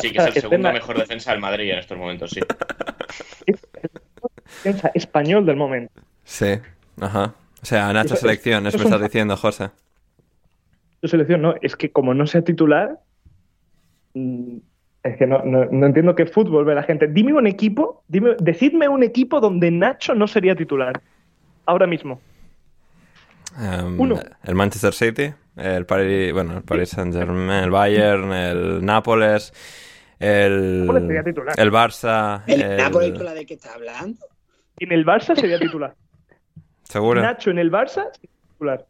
sí, 0.00 0.12
que 0.12 0.18
es 0.18 0.26
el 0.26 0.32
segundo 0.34 0.72
mejor 0.72 0.98
defensa 0.98 1.32
del 1.32 1.40
Madrid 1.40 1.72
en 1.72 1.78
estos 1.80 1.98
momentos, 1.98 2.30
sí. 2.30 2.40
Defensa 4.46 4.90
español 4.94 5.46
del 5.46 5.56
momento. 5.56 6.00
Sí, 6.24 6.58
ajá. 7.00 7.34
O 7.62 7.66
sea, 7.66 7.92
Nacho 7.92 8.16
selección, 8.16 8.66
eso, 8.66 8.78
me 8.78 8.84
estás 8.84 9.00
diciendo, 9.00 9.36
José. 9.36 9.70
Su 11.00 11.08
selección 11.08 11.42
no, 11.42 11.54
es 11.60 11.76
que 11.76 11.90
como 11.90 12.14
no 12.14 12.26
sea 12.26 12.42
titular, 12.42 13.00
mm, 14.14 14.56
Es 15.02 15.16
que 15.16 15.26
no, 15.26 15.44
no, 15.44 15.86
entiendo 15.86 16.14
qué 16.14 16.26
fútbol 16.26 16.64
ve 16.64 16.74
la 16.74 16.82
gente. 16.82 17.06
Dime 17.06 17.32
un 17.32 17.46
equipo, 17.46 18.02
dime, 18.08 18.34
decidme 18.40 18.88
un 18.88 19.02
equipo 19.02 19.40
donde 19.40 19.70
Nacho 19.70 20.14
no 20.14 20.26
sería 20.26 20.56
titular. 20.56 21.00
Ahora 21.64 21.86
mismo. 21.86 22.20
Em, 23.58 24.00
Uno. 24.00 24.20
El 24.44 24.54
Manchester 24.54 24.92
City, 24.92 25.34
el 25.56 25.86
Paris, 25.86 26.32
bueno, 26.32 26.58
el 26.58 26.62
Paris 26.62 26.90
Saint 26.90 27.14
Germain, 27.14 27.64
el 27.64 27.70
Bayern, 27.70 28.32
el 28.32 28.84
Nápoles, 28.84 29.52
el, 30.18 30.88
el 31.56 31.72
Barça. 31.72 32.42
¿El, 32.46 32.76
Nápoles 32.76 33.12
con 33.12 33.24
la 33.24 33.34
de 33.34 33.46
que 33.46 33.54
está 33.54 33.74
hablando? 33.74 34.26
En 34.78 34.92
el 34.92 35.04
Barça 35.04 35.34
sería 35.34 35.58
titular. 35.58 35.94
¿Seguro? 36.84 37.20
Nacho 37.22 37.50
en 37.50 37.58
el 37.58 37.70
Barça 37.70 38.12
sería 38.12 38.36
titular. 38.52 38.86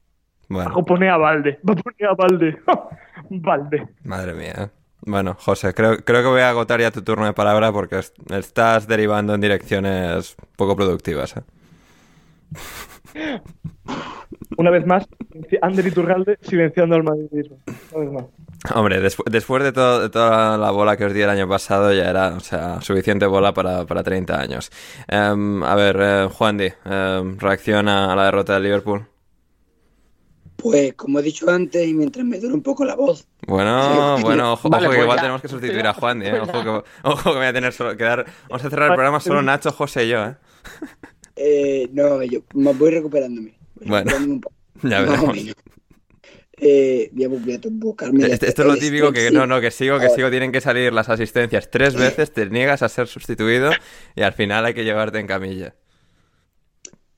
Bueno. 0.48 0.74
Va 0.74 0.80
a 0.80 0.84
poner 0.84 1.08
a 1.10 1.16
Valde. 1.16 1.58
Va 1.68 1.72
a 1.72 1.76
poner 1.76 2.06
a 2.08 2.14
Valde. 2.14 2.58
Valde. 3.30 3.88
Madre 4.04 4.34
mía. 4.34 4.70
Bueno, 5.02 5.36
José, 5.38 5.72
creo, 5.74 5.98
creo 5.98 6.22
que 6.22 6.28
voy 6.28 6.40
a 6.40 6.50
agotar 6.50 6.80
ya 6.80 6.90
tu 6.90 7.02
turno 7.02 7.26
de 7.26 7.32
palabra 7.32 7.70
porque 7.72 8.00
estás 8.30 8.88
derivando 8.88 9.34
en 9.34 9.40
direcciones 9.40 10.36
poco 10.56 10.74
productivas. 10.74 11.36
¿eh? 11.36 11.42
Una 14.56 14.70
vez 14.70 14.86
más, 14.86 15.06
Ander 15.62 15.92
Turralde 15.92 16.38
silenciando 16.40 16.96
al 16.96 17.04
madridismo. 17.04 17.58
Hombre, 18.74 19.00
después 19.00 19.62
de, 19.62 19.72
toda 19.72 20.58
la 20.58 20.70
bola 20.70 20.96
que 20.96 21.04
os 21.04 21.12
di 21.12 21.20
el 21.20 21.30
año 21.30 21.48
pasado, 21.48 21.92
ya 21.92 22.10
era 22.10 22.28
o 22.28 22.40
sea, 22.40 22.80
suficiente 22.80 23.26
bola 23.26 23.52
para, 23.52 23.84
30 23.84 24.40
años. 24.40 24.70
Em, 25.08 25.62
a 25.62 25.74
ver, 25.74 25.98
eh, 26.00 26.28
Juan 26.32 26.56
Di, 26.58 26.72
em, 26.84 27.38
reacción 27.38 27.88
a 27.88 28.16
la 28.16 28.24
derrota 28.24 28.54
de 28.54 28.60
Liverpool. 28.60 29.06
Pues 30.56 30.94
como 30.94 31.20
he 31.20 31.22
dicho 31.22 31.48
antes, 31.50 31.86
y 31.86 31.94
mientras 31.94 32.24
me 32.24 32.40
duele 32.40 32.54
un 32.54 32.62
poco 32.62 32.84
la 32.84 32.96
voz. 32.96 33.28
Bueno, 33.46 34.16
bueno, 34.22 34.54
ojo, 34.54 34.70
que 34.70 34.86
pues 34.86 34.98
igual 34.98 35.20
tenemos 35.20 35.42
que 35.42 35.48
sustituir 35.48 35.86
a 35.86 35.92
Juan 35.92 36.20
Di, 36.20 36.26
¿eh? 36.26 36.40
ojo, 36.40 36.62
que, 36.62 36.88
ojo 37.08 37.30
que 37.30 37.36
voy 37.36 37.46
a 37.46 37.52
tener 37.52 37.72
solo 37.72 37.96
que 37.96 38.04
dar... 38.04 38.26
Vamos 38.48 38.64
a 38.64 38.70
cerrar 38.70 38.90
el 38.90 38.94
programa 38.94 39.20
solo 39.20 39.42
Nacho, 39.42 39.70
José 39.70 40.06
y 40.06 40.08
yo, 40.08 40.24
¿eh? 40.24 40.34
eh 41.36 41.88
no, 41.92 42.22
yo 42.22 42.40
voy 42.52 42.90
recuperándome. 42.90 43.55
Bueno, 43.84 44.40
ya 44.82 45.00
veremos. 45.02 45.38
Eh, 46.58 47.10
voy, 47.12 47.24
a, 47.24 47.60
buscarme 47.70 48.26
esto, 48.26 48.46
es 48.46 48.58
lo 48.58 48.76
típico 48.76 49.12
que 49.12 49.30
no, 49.30 49.46
no, 49.46 49.60
que 49.60 49.70
sigo, 49.70 49.98
que 50.00 50.08
sigo, 50.08 50.30
tienen 50.30 50.52
que 50.52 50.62
salir 50.62 50.90
las 50.90 51.10
asistencias 51.10 51.70
tres 51.70 51.94
veces, 51.94 52.32
te 52.32 52.48
niegas 52.48 52.82
a 52.82 52.88
ser 52.88 53.08
sustituido 53.08 53.70
y 54.14 54.22
al 54.22 54.32
final 54.32 54.64
hay 54.64 54.72
que 54.72 54.84
llevarte 54.84 55.18
en 55.18 55.26
camilla. 55.26 55.74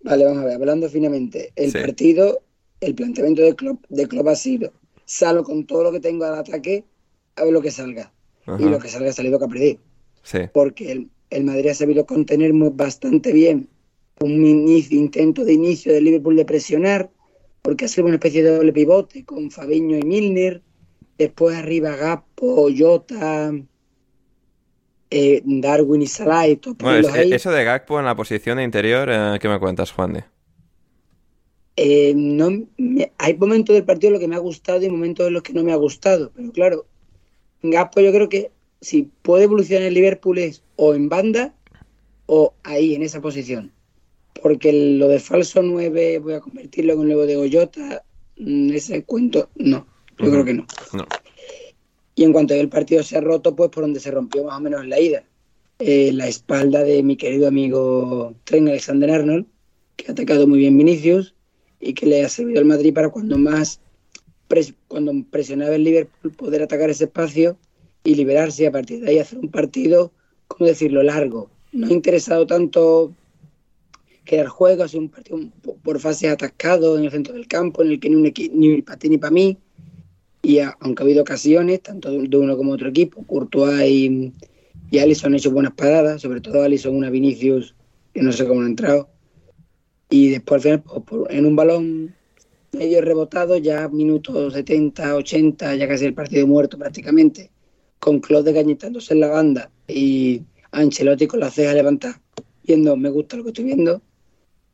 Vale, 0.01 0.25
vamos 0.25 0.43
a 0.43 0.45
ver, 0.45 0.55
hablando 0.55 0.89
finamente, 0.89 1.53
el 1.55 1.71
partido 1.73 2.43
el 2.81 2.95
planteamiento 2.95 3.43
de 3.43 3.55
club 3.55 3.85
de 3.89 4.07
club 4.07 4.29
ha 4.29 4.37
sido, 4.37 4.73
salgo 5.05 5.45
con 5.45 5.67
todo 5.67 5.85
lo 5.85 5.93
que 5.93 6.01
tengo 6.01 6.25
al 6.25 6.39
ataque, 6.39 6.85
a 7.37 7.45
ver 7.45 7.53
lo 7.53 7.63
que 7.63 7.71
salga. 7.71 8.13
Y 8.59 8.65
lo 8.65 8.79
que 8.79 8.89
salga 8.89 9.11
ha 9.11 9.13
salido 9.13 9.39
que 9.39 9.79
Sí. 10.23 10.39
Porque 10.55 10.93
el, 10.93 11.11
el, 11.29 11.45
Madrid 11.45 11.69
ha 11.69 11.75
sabido 11.75 12.07
contener 12.07 12.53
bastante 12.73 13.33
bien 13.33 13.69
un 14.21 14.45
intento 14.45 15.45
de 15.45 15.53
inicio 15.53 15.93
del 15.93 16.05
Liverpool 16.05 16.37
de 16.37 16.45
presionar, 16.45 17.11
porque 17.63 17.85
ha 17.85 17.89
sido 17.89 18.07
una 18.07 18.17
especie 18.17 18.43
de 18.43 18.57
doble 18.57 18.73
pivote 18.73 19.25
con 19.25 19.51
Fabiño 19.51 19.97
y 19.99 20.03
Milner, 20.03 20.63
después 21.19 21.57
arriba 21.57 21.97
Gapo, 21.97 22.69
Jota, 22.77 23.53
eh, 25.11 25.43
Darwin 25.45 26.03
y 26.03 26.07
Salah 26.07 26.47
bueno, 26.79 27.09
eso 27.15 27.51
de 27.51 27.65
Gakpo 27.65 27.99
en 27.99 28.05
la 28.05 28.15
posición 28.15 28.59
de 28.59 28.65
interior, 28.65 29.09
eh, 29.11 29.39
¿qué 29.41 29.49
me 29.49 29.59
cuentas, 29.59 29.91
Juan? 29.93 30.13
De? 30.13 30.25
Eh, 31.77 32.13
no, 32.15 32.51
hay 33.19 33.37
momentos 33.37 33.75
del 33.75 33.85
partido 33.85 34.09
en 34.09 34.13
los 34.15 34.21
que 34.21 34.29
me 34.29 34.37
ha 34.37 34.41
gustado 34.41 34.85
y 34.85 34.91
momentos 34.91 35.29
en 35.29 35.35
los 35.35 35.43
que 35.43 35.53
no 35.53 35.63
me 35.63 35.73
ha 35.73 35.77
gustado. 35.77 36.33
Pero 36.35 36.53
claro, 36.53 36.87
Gaspo 37.63 38.01
yo 38.01 38.13
creo 38.13 38.29
que 38.29 38.51
si 38.81 39.11
puede 39.23 39.45
evolucionar 39.45 39.85
el 39.85 39.95
Liverpool 39.95 40.39
es 40.39 40.63
o 40.77 40.95
en 40.95 41.09
banda 41.09 41.55
o 42.27 42.53
ahí, 42.65 42.95
en 42.95 43.03
esa 43.03 43.21
posición. 43.21 43.73
Porque 44.43 44.73
lo 44.73 45.09
de 45.09 45.19
falso 45.19 45.63
9 45.63 46.19
voy 46.19 46.35
a 46.35 46.41
convertirlo 46.41 46.93
en 46.93 46.99
un 47.01 47.07
nuevo 47.07 47.27
de 47.27 47.37
Goyota, 47.37 48.05
mm, 48.39 48.71
ese 48.71 49.05
cuento, 49.05 49.49
no, 49.57 49.87
yo 50.19 50.31
creo 50.31 50.45
que 50.45 50.55
no. 50.55 50.67
Y 52.15 52.25
en 52.25 52.33
cuanto 52.33 52.55
el 52.55 52.69
partido 52.69 53.03
se 53.03 53.17
ha 53.17 53.21
roto, 53.21 53.55
pues 53.55 53.71
por 53.71 53.85
donde 53.85 54.01
se 54.01 54.11
rompió 54.11 54.45
más 54.45 54.59
o 54.59 54.61
menos 54.61 54.87
la 54.87 55.01
ida. 55.01 55.25
Eh, 55.79 56.13
la 56.13 56.27
espalda 56.27 56.83
de 56.83 57.03
mi 57.03 57.17
querido 57.17 57.47
amigo 57.47 58.35
Tren 58.45 58.69
Alexander 58.69 59.11
Arnold, 59.11 59.47
que 59.97 60.07
ha 60.09 60.13
atacado 60.13 60.47
muy 60.47 60.59
bien 60.59 60.77
Vinicius, 60.77 61.35
y 61.81 61.95
que 61.95 62.07
le 62.07 62.25
ha 62.25 62.29
servido 62.29 62.59
al 62.59 62.65
Madrid 62.65 62.93
para 62.93 63.11
cuando 63.11 63.39
más 63.39 63.81
cuando 64.89 65.13
presionaba 65.31 65.75
el 65.75 65.85
Liverpool 65.85 66.33
poder 66.33 66.63
atacar 66.63 66.91
ese 66.91 67.05
espacio 67.05 67.59
y 68.05 68.15
liberarse 68.15 68.63
y 68.63 68.67
a 68.67 68.73
partir 68.73 69.01
de 69.01 69.11
ahí 69.11 69.19
hacer 69.19 69.39
un 69.39 69.51
partido, 69.51 70.13
¿cómo 70.47 70.67
decirlo?, 70.67 71.03
largo. 71.03 71.51
No 71.73 71.89
ha 71.89 71.93
interesado 71.93 72.47
tanto 72.47 73.13
crear 74.29 74.47
juego, 74.47 74.85
ha 74.85 74.89
sido 74.89 75.03
un 75.03 75.09
partido 75.09 75.41
por 75.83 75.99
fases 75.99 76.31
atascado 76.31 76.99
en 76.99 77.05
el 77.05 77.11
centro 77.11 77.35
del 77.35 77.49
campo, 77.49 77.83
en 77.83 77.93
el 77.93 78.01
que 78.01 78.11
ni, 78.11 78.17
un 78.17 78.33
ni 78.61 78.83
para 78.83 78.99
ti 78.99 79.09
ni 79.09 79.19
para 79.19 79.33
mí. 79.33 79.59
Y 80.43 80.61
aunque 80.61 81.03
ha 81.03 81.05
habido 81.05 81.23
ocasiones, 81.23 81.83
tanto 81.83 82.11
de 82.11 82.37
uno 82.37 82.57
como 82.57 82.73
otro 82.73 82.89
equipo, 82.89 83.25
Courtois 83.25 83.89
y, 83.89 84.33
y 84.91 84.99
Alisson 84.99 85.33
han 85.33 85.39
hecho 85.39 85.51
buenas 85.51 85.73
paradas, 85.73 86.23
sobre 86.23 86.41
todo 86.41 86.63
Alisson, 86.63 86.95
una 86.95 87.11
Vinicius, 87.11 87.75
que 88.15 88.23
no 88.23 88.31
sé 88.31 88.47
cómo 88.47 88.63
ha 88.63 88.67
entrado 88.67 89.09
y 90.11 90.31
después 90.31 90.65
al 90.67 90.83
final 90.83 91.03
pues, 91.05 91.23
en 91.31 91.47
un 91.47 91.57
balón 91.57 92.15
medio 92.73 93.01
rebotado, 93.01 93.57
ya 93.57 93.89
minutos 93.89 94.55
70, 94.55 95.17
80, 95.17 95.77
ya 95.77 95.89
casi 95.89 96.07
el 96.07 96.15
partido 96.15 96.47
muerto 96.47 96.79
prácticamente, 96.79 97.51
con 97.99 98.21
Claude 98.21 98.55
cañitándose 98.55 99.15
en 99.15 99.21
la 99.21 99.29
banda 99.29 99.71
y 99.87 100.43
Ancelotti 100.71 101.27
con 101.27 101.41
la 101.41 101.51
ceja 101.51 101.73
levantada, 101.75 102.21
viendo 102.65 102.97
me 102.97 103.11
gusta 103.11 103.37
lo 103.37 103.45
que 103.45 103.51
estoy 103.51 103.65
viendo, 103.65 104.03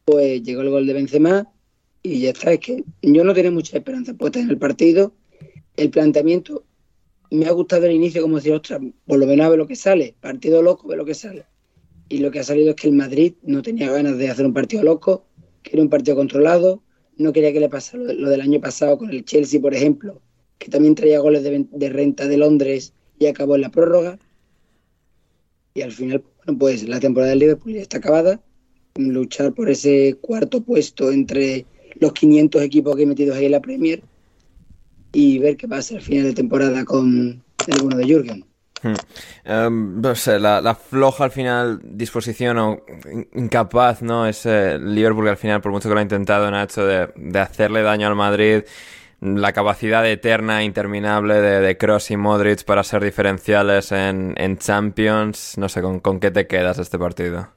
pues 0.04 0.42
llegó 0.42 0.62
el 0.62 0.70
gol 0.70 0.86
de 0.86 0.92
Benzema 0.92 1.50
y 2.02 2.20
ya 2.20 2.30
está, 2.30 2.52
es 2.52 2.60
que 2.60 2.84
yo 3.02 3.24
no 3.24 3.34
tenía 3.34 3.50
mucha 3.50 3.78
esperanza 3.78 4.14
puesta 4.14 4.40
en 4.40 4.50
el 4.50 4.58
partido, 4.58 5.14
el 5.76 5.90
planteamiento 5.90 6.64
me 7.30 7.46
ha 7.46 7.52
gustado 7.52 7.86
el 7.86 7.92
inicio 7.92 8.22
como 8.22 8.36
decir, 8.36 8.52
ostras, 8.52 8.80
por 9.06 9.18
lo 9.18 9.26
menos 9.26 9.46
a 9.46 9.48
ver 9.48 9.58
lo 9.58 9.66
que 9.66 9.76
sale, 9.76 10.14
partido 10.20 10.62
loco, 10.62 10.88
ve 10.88 10.96
lo 10.96 11.04
que 11.04 11.14
sale 11.14 11.46
y 12.08 12.18
lo 12.18 12.30
que 12.30 12.40
ha 12.40 12.44
salido 12.44 12.70
es 12.70 12.76
que 12.76 12.88
el 12.88 12.94
Madrid 12.94 13.34
no 13.42 13.62
tenía 13.62 13.90
ganas 13.90 14.18
de 14.18 14.30
hacer 14.30 14.46
un 14.46 14.52
partido 14.52 14.82
loco, 14.82 15.26
que 15.62 15.72
era 15.72 15.82
un 15.82 15.88
partido 15.88 16.16
controlado, 16.16 16.82
no 17.16 17.32
quería 17.32 17.52
que 17.52 17.60
le 17.60 17.68
pasara 17.68 18.02
lo, 18.02 18.28
del 18.28 18.40
año 18.40 18.60
pasado 18.60 18.98
con 18.98 19.10
el 19.10 19.24
Chelsea, 19.24 19.60
por 19.60 19.74
ejemplo, 19.74 20.20
que 20.58 20.68
también 20.68 20.94
traía 20.94 21.20
goles 21.20 21.42
de, 21.42 21.88
renta 21.88 22.26
de 22.28 22.36
Londres 22.36 22.92
y 23.18 23.26
acabó 23.26 23.54
en 23.54 23.62
la 23.62 23.70
prórroga. 23.70 24.18
Y 25.74 25.82
al 25.82 25.92
final, 25.92 26.22
bueno, 26.44 26.58
pues 26.58 26.86
la 26.88 27.00
temporada 27.00 27.30
del 27.30 27.40
Liverpool 27.40 27.74
ya 27.74 27.82
está 27.82 27.98
acabada. 27.98 28.42
Luchar 28.96 29.52
por 29.52 29.68
ese 29.70 30.16
cuarto 30.20 30.62
puesto 30.62 31.10
entre 31.10 31.66
los 32.00 32.12
500 32.12 32.62
equipos 32.62 32.96
que 32.96 33.02
he 33.02 33.06
metido 33.06 33.34
ahí 33.34 33.46
en 33.46 33.52
la 33.52 33.60
Premier 33.60 34.02
y 35.12 35.38
ver 35.38 35.56
qué 35.56 35.68
pasa 35.68 35.96
al 35.96 36.02
final 36.02 36.24
de 36.24 36.34
temporada 36.34 36.84
con 36.84 37.42
el 37.66 37.82
bueno 37.82 37.96
de 37.96 38.04
Jürgen. 38.04 38.44
Hmm. 38.82 38.94
Em, 39.44 40.00
no 40.00 40.14
sé, 40.14 40.38
la, 40.38 40.74
floja 40.74 41.24
al 41.24 41.30
final 41.30 41.80
disposición 41.82 42.58
o 42.58 42.82
incapaz, 43.34 44.02
¿no? 44.02 44.26
Ese 44.26 44.78
Liverpool 44.78 45.28
al 45.28 45.38
final, 45.38 45.60
por 45.62 45.72
mucho 45.72 45.88
que 45.88 45.94
lo 45.94 46.00
ha 46.00 46.02
intentado 46.02 46.50
Nacho, 46.50 46.84
de, 46.84 47.08
de 47.16 47.38
hacerle 47.38 47.82
daño 47.82 48.08
al 48.08 48.14
Madrid, 48.14 48.64
la 49.20 49.52
capacidad 49.52 50.06
eterna, 50.06 50.62
interminable 50.64 51.40
de, 51.40 51.60
de 51.60 51.78
Cross 51.78 52.10
y 52.10 52.18
Modric 52.18 52.64
para 52.64 52.84
ser 52.84 53.02
diferenciales 53.02 53.90
en, 53.92 54.34
en 54.36 54.58
Champions, 54.58 55.56
no 55.56 55.70
sé, 55.70 55.80
¿con, 55.80 56.00
¿con 56.00 56.20
qué 56.20 56.30
te 56.30 56.46
quedas 56.46 56.78
este 56.78 56.98
partido? 56.98 57.48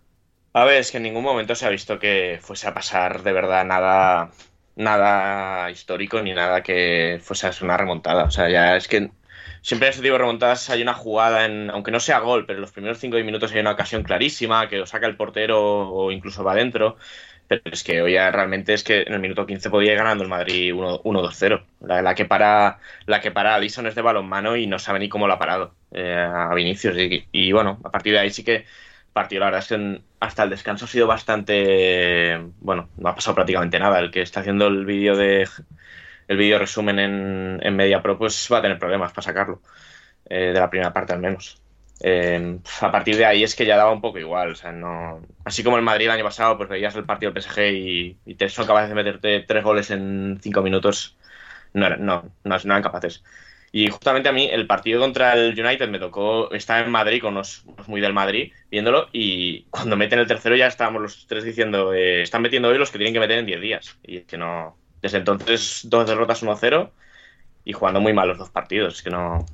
A 0.58 0.66
ver, 0.66 0.78
es 0.80 0.90
que 0.92 0.98
en 0.98 1.04
ningún 1.04 1.24
momento 1.24 1.54
se 1.54 1.68
ha 1.68 1.70
visto 1.70 2.00
que 2.00 2.40
fuese 2.42 2.68
a 2.68 2.74
pasar 2.74 3.22
de 3.22 3.32
verdad 3.32 3.64
nada 3.64 4.32
nada 4.76 5.70
histórico 5.70 6.22
ni 6.22 6.34
nada 6.34 6.64
que 6.64 7.20
fuese 7.22 7.46
a 7.48 7.54
ser 7.54 7.66
una 7.66 7.78
remontada. 7.78 8.24
O 8.24 8.32
sea, 8.32 8.50
ya 8.50 8.76
es 8.76 8.88
que 8.88 9.12
siempre 9.62 9.88
en 9.88 9.94
ese 9.94 10.02
tipo 10.02 10.14
de 10.14 10.20
remontadas 10.20 10.70
hay 10.72 10.82
una 10.82 10.96
jugada, 10.96 11.46
en, 11.46 11.70
aunque 11.70 11.92
no 11.92 12.00
sea 12.00 12.20
gol, 12.20 12.46
pero 12.48 12.58
en 12.58 12.62
los 12.62 12.72
primeros 12.72 12.98
5 13.00 13.18
minutos 13.18 13.52
hay 13.52 13.60
una 13.60 13.72
ocasión 13.74 14.02
clarísima 14.04 14.68
que 14.68 14.78
lo 14.78 14.88
saca 14.88 15.06
el 15.06 15.16
portero 15.16 15.90
o 15.92 16.12
incluso 16.12 16.44
va 16.44 16.54
adentro. 16.54 16.98
Pero 17.48 17.62
es 17.66 17.84
que 17.84 18.02
hoy 18.02 18.14
ya 18.14 18.32
realmente 18.32 18.74
es 18.74 18.84
que 18.84 19.02
en 19.04 19.14
el 19.14 19.20
minuto 19.20 19.46
15 19.46 19.70
podía 19.70 19.92
ir 19.94 19.98
ganando 20.00 20.24
el 20.24 20.30
Madrid 20.30 20.74
1-2-0. 20.74 21.66
La, 21.82 22.16
que 22.16 22.26
para 22.26 22.80
la 23.06 23.22
que 23.22 23.32
para 23.32 23.56
Addison 23.56 23.86
es 23.88 23.96
de 23.96 24.02
balonmano 24.02 24.58
y 24.58 24.66
no 24.68 24.80
sabe 24.80 25.00
ni 25.00 25.10
cómo 25.10 25.28
lo 25.28 25.34
ha 25.34 25.40
parado 25.40 25.76
eh, 25.92 26.16
a 26.16 26.54
Vinicius. 26.56 26.96
Y, 27.32 27.52
bueno, 27.52 27.80
a 27.84 27.92
partir 27.92 28.14
de 28.14 28.20
ahí 28.20 28.32
sí 28.32 28.44
que 28.44 28.66
partido, 29.18 29.40
la 29.42 29.48
verdad 29.48 29.62
es 29.62 29.68
que 29.68 30.02
hasta 30.20 30.44
el 30.44 30.50
descanso 30.52 30.86
ha 30.86 30.88
sido 30.88 31.08
bastante. 31.08 32.40
Bueno, 32.60 32.90
no 32.98 33.10
ha 33.10 33.16
pasado 33.16 33.36
prácticamente 33.36 33.80
nada. 33.80 34.00
El 34.00 34.12
que 34.12 34.22
está 34.22 34.42
haciendo 34.42 34.68
el 34.68 34.86
vídeo 34.86 35.16
de 35.18 35.48
el 36.28 36.38
vídeo 36.38 36.60
resumen 36.60 37.00
en, 37.00 37.60
en 37.64 37.76
Media 37.76 38.02
Pro, 38.02 38.18
pues 38.18 38.48
va 38.52 38.60
a 38.60 38.62
tener 38.62 38.80
problemas 38.80 39.12
para 39.12 39.24
sacarlo, 39.24 39.62
eh, 40.30 40.52
de 40.54 40.60
la 40.60 40.70
primera 40.70 40.94
parte 40.94 41.14
al 41.14 41.20
menos. 41.20 41.62
Eh, 42.00 42.60
a 42.82 42.92
partir 42.92 43.18
de 43.18 43.26
ahí 43.26 43.44
es 43.44 43.56
que 43.56 43.66
ya 43.66 43.76
daba 43.78 43.92
un 43.92 44.02
poco 44.02 44.20
igual, 44.20 44.52
o 44.52 44.56
sea, 44.56 44.72
no... 44.72 45.22
Así 45.46 45.64
como 45.64 45.78
el 45.78 45.84
Madrid 45.84 46.06
el 46.06 46.12
año 46.12 46.24
pasado, 46.24 46.58
pues 46.58 46.70
veías 46.70 46.96
el 46.96 47.06
partido 47.06 47.32
del 47.32 47.42
PSG 47.42 47.60
y, 48.26 48.36
te 48.36 48.50
son 48.50 48.68
capaces 48.68 48.90
de 48.90 48.96
meterte 48.96 49.40
tres 49.48 49.64
goles 49.64 49.90
en 49.90 50.40
cinco 50.42 50.62
minutos, 50.62 51.18
no, 51.74 51.90
no, 51.98 52.32
no, 52.44 52.56
eran 52.56 52.84
capaces. 52.84 53.24
Y 53.72 53.90
justamente 53.90 54.30
a 54.30 54.32
mí 54.32 54.48
el 54.50 54.66
partido 54.66 55.02
contra 55.02 55.34
el 55.34 55.60
United 55.60 55.90
me 55.90 56.00
tocó, 56.00 56.52
estaba 56.52 56.80
en 56.80 56.92
Madrid 56.92 57.22
con 57.22 57.36
los, 57.36 57.66
muy 57.88 58.00
del 58.00 58.14
Madrid 58.14 58.54
viéndolo 58.72 59.10
y 59.12 59.64
cuando 59.70 59.98
meten 59.98 60.20
el 60.20 60.28
tercero 60.28 60.56
ya 60.56 60.68
estábamos 60.68 61.02
los 61.02 61.28
tres 61.28 61.44
diciendo, 61.44 61.94
eh, 61.94 62.22
están 62.22 62.42
metiendo 62.42 62.70
hoy 62.70 62.78
los 62.78 62.92
que 62.92 62.98
tienen 62.98 63.14
que 63.14 63.20
meter 63.20 63.40
en 63.40 63.46
10 63.46 63.62
días. 63.62 64.00
Y 64.04 64.18
es 64.18 64.26
que 64.26 64.38
no, 64.38 64.78
desde 65.02 65.18
entonces 65.18 65.82
dos 65.86 66.08
derrotas 66.08 66.44
1-0 66.44 66.92
y 67.66 67.74
jugando 67.74 68.00
muy 68.00 68.14
mal 68.14 68.30
los 68.30 68.38
dos 68.38 68.50
partidos, 68.50 68.96
es 68.96 69.04
que 69.04 69.10
no... 69.10 69.46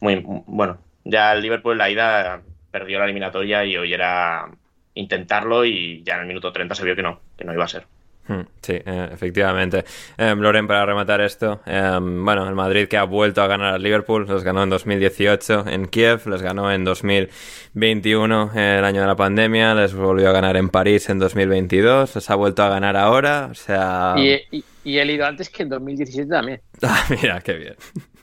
Muy, 0.00 0.22
bueno, 0.26 0.78
ya 1.04 1.32
el 1.32 1.40
Liverpool 1.40 1.72
en 1.72 1.78
la 1.78 1.90
ida 1.90 2.42
perdió 2.70 2.98
la 2.98 3.06
eliminatoria 3.06 3.64
y 3.64 3.76
hoy 3.78 3.94
era 3.94 4.50
intentarlo 4.94 5.64
y 5.64 6.02
ya 6.02 6.16
en 6.16 6.20
el 6.22 6.26
minuto 6.26 6.52
30 6.52 6.74
se 6.74 6.84
vio 6.84 6.94
que 6.96 7.02
no, 7.02 7.20
que 7.36 7.44
no 7.44 7.54
iba 7.54 7.64
a 7.64 7.68
ser. 7.68 7.86
Hmm, 8.28 8.40
sí, 8.60 8.72
eh, 8.84 9.08
efectivamente. 9.12 9.84
Em, 10.18 10.38
Loren, 10.40 10.66
para 10.66 10.84
rematar 10.84 11.20
esto, 11.20 11.60
em, 11.64 12.24
bueno, 12.24 12.48
el 12.48 12.54
Madrid 12.56 12.88
que 12.88 12.96
ha 12.96 13.04
vuelto 13.04 13.40
a 13.40 13.46
ganar 13.46 13.74
al 13.74 13.82
Liverpool, 13.82 14.26
los 14.26 14.42
ganó 14.42 14.64
en 14.64 14.70
2018 14.70 15.64
en 15.68 15.86
Kiev, 15.86 16.26
les 16.26 16.42
ganó 16.42 16.72
en 16.72 16.84
2021, 16.84 18.50
el 18.54 18.84
año 18.84 19.00
de 19.00 19.06
la 19.06 19.14
pandemia, 19.14 19.74
les 19.74 19.94
volvió 19.94 20.28
a 20.28 20.32
ganar 20.32 20.56
en 20.56 20.70
París 20.70 21.08
en 21.08 21.20
2022, 21.20 22.16
les 22.16 22.30
ha 22.30 22.34
vuelto 22.34 22.64
a 22.64 22.68
ganar 22.68 22.96
ahora, 22.96 23.48
o 23.50 23.54
sea... 23.54 24.14
Y, 24.16 24.64
y, 24.84 24.98
he 24.98 25.04
ido 25.04 25.24
antes 25.24 25.48
que 25.48 25.62
en 25.62 25.68
2017 25.68 26.28
también. 26.28 26.60
Ah, 26.82 27.04
mira, 27.08 27.40
qué 27.40 27.52
bien. 27.54 27.76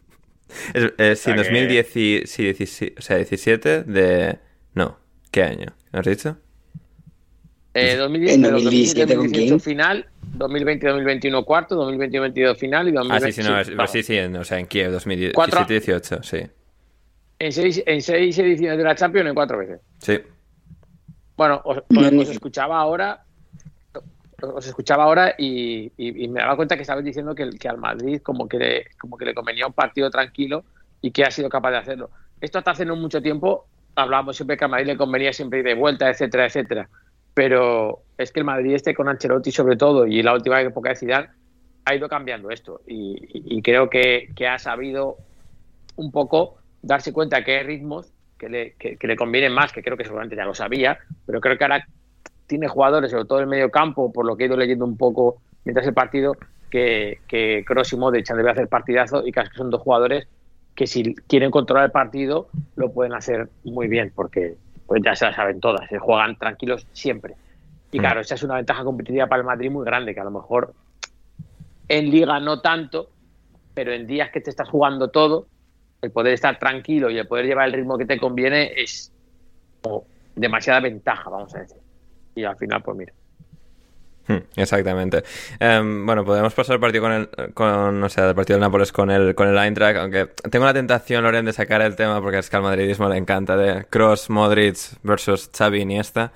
Es, 0.97 1.19
sí, 1.19 1.33
2010, 1.33 1.87
sí, 2.29 2.93
o 2.95 3.01
sea, 3.01 3.17
17 3.17 3.83
de... 3.83 4.37
No, 4.75 4.99
¿qué 5.31 5.43
año? 5.43 5.73
¿Has 5.91 6.05
dicho? 6.05 6.37
Eh, 7.75 7.95
2017, 7.97 9.15
2018 9.15 9.59
final, 9.59 10.05
2020-2021 10.37 11.43
cuarto, 11.43 11.75
2020-2022 11.91 12.55
final 12.57 12.87
y 12.87 12.91
2020 12.91 13.25
Ah, 13.25 13.31
sí, 13.31 13.41
sí, 13.41 13.49
no, 13.49 13.87
sí, 13.87 14.03
sí, 14.03 14.03
sí, 14.03 14.19
o 14.19 14.43
sea, 14.43 14.59
en 14.59 14.67
Kiev 14.67 14.93
2017-18, 14.93 16.23
sí. 16.23 16.47
En 17.39 17.51
seis, 17.51 17.83
en 17.85 18.01
seis 18.01 18.37
ediciones 18.37 18.77
de 18.77 18.83
la 18.83 18.95
Champions 18.95 19.27
en 19.27 19.33
cuatro 19.33 19.57
veces. 19.57 19.81
Sí. 19.97 20.19
Bueno, 21.35 21.61
os, 21.65 21.79
os, 21.89 22.29
escuchaba 22.29 22.79
ahora 22.79 23.25
os 24.39 24.67
escuchaba 24.67 25.05
ahora 25.05 25.35
y, 25.37 25.91
y, 25.97 26.27
me 26.27 26.41
daba 26.41 26.57
cuenta 26.57 26.75
que 26.75 26.81
estabais 26.81 27.05
diciendo 27.05 27.33
que, 27.33 27.49
que, 27.51 27.69
al 27.69 27.77
Madrid 27.77 28.21
como 28.21 28.47
que, 28.47 28.57
le, 28.59 28.85
como 28.99 29.17
que 29.17 29.25
le 29.25 29.33
convenía 29.33 29.65
un 29.65 29.73
partido 29.73 30.11
tranquilo 30.11 30.63
y 31.01 31.11
que 31.11 31.23
ha 31.23 31.31
sido 31.31 31.49
capaz 31.49 31.71
de 31.71 31.77
hacerlo. 31.77 32.11
Esto 32.41 32.59
hasta 32.59 32.71
hace 32.71 32.85
no 32.85 32.95
mucho 32.97 33.21
tiempo 33.21 33.65
hablábamos 33.95 34.35
siempre 34.35 34.57
que 34.57 34.65
al 34.65 34.71
Madrid 34.71 34.87
le 34.87 34.97
convenía 34.97 35.31
siempre 35.33 35.59
ir 35.59 35.65
de 35.65 35.75
vuelta, 35.75 36.09
etcétera, 36.09 36.45
etcétera 36.45 36.89
pero 37.33 38.01
es 38.17 38.31
que 38.31 38.39
el 38.39 38.45
Madrid 38.45 38.75
este 38.75 38.93
con 38.93 39.09
Ancelotti 39.09 39.51
sobre 39.51 39.75
todo 39.75 40.05
y 40.05 40.21
la 40.21 40.33
última 40.33 40.61
época 40.61 40.89
de 40.89 40.95
Zidane 40.95 41.29
ha 41.85 41.95
ido 41.95 42.07
cambiando 42.07 42.49
esto. 42.49 42.81
Y, 42.87 43.61
creo 43.61 43.89
que, 43.89 44.29
ha 44.47 44.59
sabido 44.59 45.17
un 45.95 46.11
poco 46.11 46.55
darse 46.81 47.13
cuenta 47.13 47.43
que 47.43 47.57
hay 47.57 47.63
ritmos 47.63 48.11
que 48.37 48.49
le, 48.49 49.15
convienen 49.15 49.53
más, 49.53 49.71
que 49.71 49.81
creo 49.81 49.95
que 49.95 50.03
seguramente 50.03 50.35
ya 50.35 50.45
lo 50.45 50.53
sabía, 50.53 50.97
pero 51.25 51.39
creo 51.39 51.57
que 51.57 51.63
ahora 51.63 51.87
tiene 52.47 52.67
jugadores, 52.67 53.11
sobre 53.11 53.25
todo 53.25 53.39
en 53.39 53.43
el 53.43 53.49
medio 53.49 53.71
campo, 53.71 54.11
por 54.11 54.25
lo 54.25 54.35
que 54.35 54.43
he 54.43 54.47
ido 54.47 54.57
leyendo 54.57 54.85
un 54.85 54.97
poco 54.97 55.41
mientras 55.63 55.87
el 55.87 55.93
partido, 55.93 56.35
que, 56.69 57.19
que 57.27 57.63
Kroos 57.65 57.93
y 57.93 57.97
Modric 57.97 58.29
han 58.31 58.47
hacer 58.47 58.67
partidazo 58.67 59.25
y 59.25 59.31
que 59.31 59.41
son 59.55 59.69
dos 59.69 59.81
jugadores 59.81 60.27
que 60.75 60.87
si 60.87 61.13
quieren 61.27 61.51
controlar 61.51 61.85
el 61.85 61.91
partido 61.91 62.47
lo 62.75 62.91
pueden 62.91 63.13
hacer 63.13 63.49
muy 63.63 63.87
bien, 63.87 64.11
porque 64.13 64.55
pues 64.93 65.01
ya 65.03 65.15
se 65.15 65.25
la 65.25 65.33
saben 65.33 65.59
todas, 65.59 65.89
se 65.89 65.97
juegan 65.97 66.35
tranquilos 66.35 66.85
siempre. 66.93 67.33
Y 67.91 67.97
claro, 67.97 68.21
esa 68.21 68.35
es 68.35 68.43
una 68.43 68.57
ventaja 68.57 68.83
competitiva 68.83 69.25
para 69.25 69.39
el 69.39 69.45
Madrid 69.47 69.71
muy 69.71 69.83
grande, 69.83 70.13
que 70.13 70.19
a 70.19 70.23
lo 70.23 70.29
mejor 70.29 70.71
en 71.87 72.11
liga 72.11 72.39
no 72.39 72.61
tanto, 72.61 73.09
pero 73.73 73.91
en 73.91 74.05
días 74.05 74.29
que 74.29 74.39
te 74.39 74.51
estás 74.51 74.69
jugando 74.69 75.09
todo, 75.09 75.47
el 76.03 76.11
poder 76.11 76.35
estar 76.35 76.59
tranquilo 76.59 77.09
y 77.09 77.17
el 77.17 77.25
poder 77.25 77.47
llevar 77.47 77.69
el 77.69 77.73
ritmo 77.73 77.97
que 77.97 78.05
te 78.05 78.19
conviene 78.19 78.71
es 78.75 79.11
demasiada 80.35 80.79
ventaja, 80.79 81.27
vamos 81.27 81.55
a 81.55 81.61
decir. 81.61 81.81
Y 82.35 82.43
al 82.43 82.57
final, 82.57 82.83
pues 82.83 82.95
mira. 82.95 83.13
Hmm, 84.27 84.37
exactamente. 84.55 85.23
Em, 85.59 86.05
bueno, 86.05 86.23
podemos 86.23 86.53
pasar 86.53 86.75
el 86.75 86.79
partido 86.79 87.03
con 87.03 87.11
el, 87.11 87.53
con, 87.53 88.03
o 88.03 88.09
sea, 88.09 88.29
el 88.29 88.35
partido 88.35 88.57
del 88.57 88.61
Nápoles 88.61 88.91
con 88.91 89.11
el, 89.11 89.35
con 89.35 89.49
el 89.49 89.57
Eintracht, 89.57 89.97
aunque 89.97 90.27
tengo 90.49 90.65
la 90.65 90.73
tentación, 90.73 91.23
Loren, 91.23 91.45
de 91.45 91.51
sacar 91.51 91.81
el 91.81 91.95
tema 91.95 92.21
porque 92.21 92.37
es 92.37 92.49
que 92.49 92.55
al 92.55 92.63
madridismo 92.63 93.09
le 93.09 93.17
encanta 93.17 93.57
de 93.57 93.85
Cross, 93.85 94.29
Modric 94.29 94.77
versus 95.03 95.49
Xavi 95.55 95.81
Iniesta, 95.81 96.31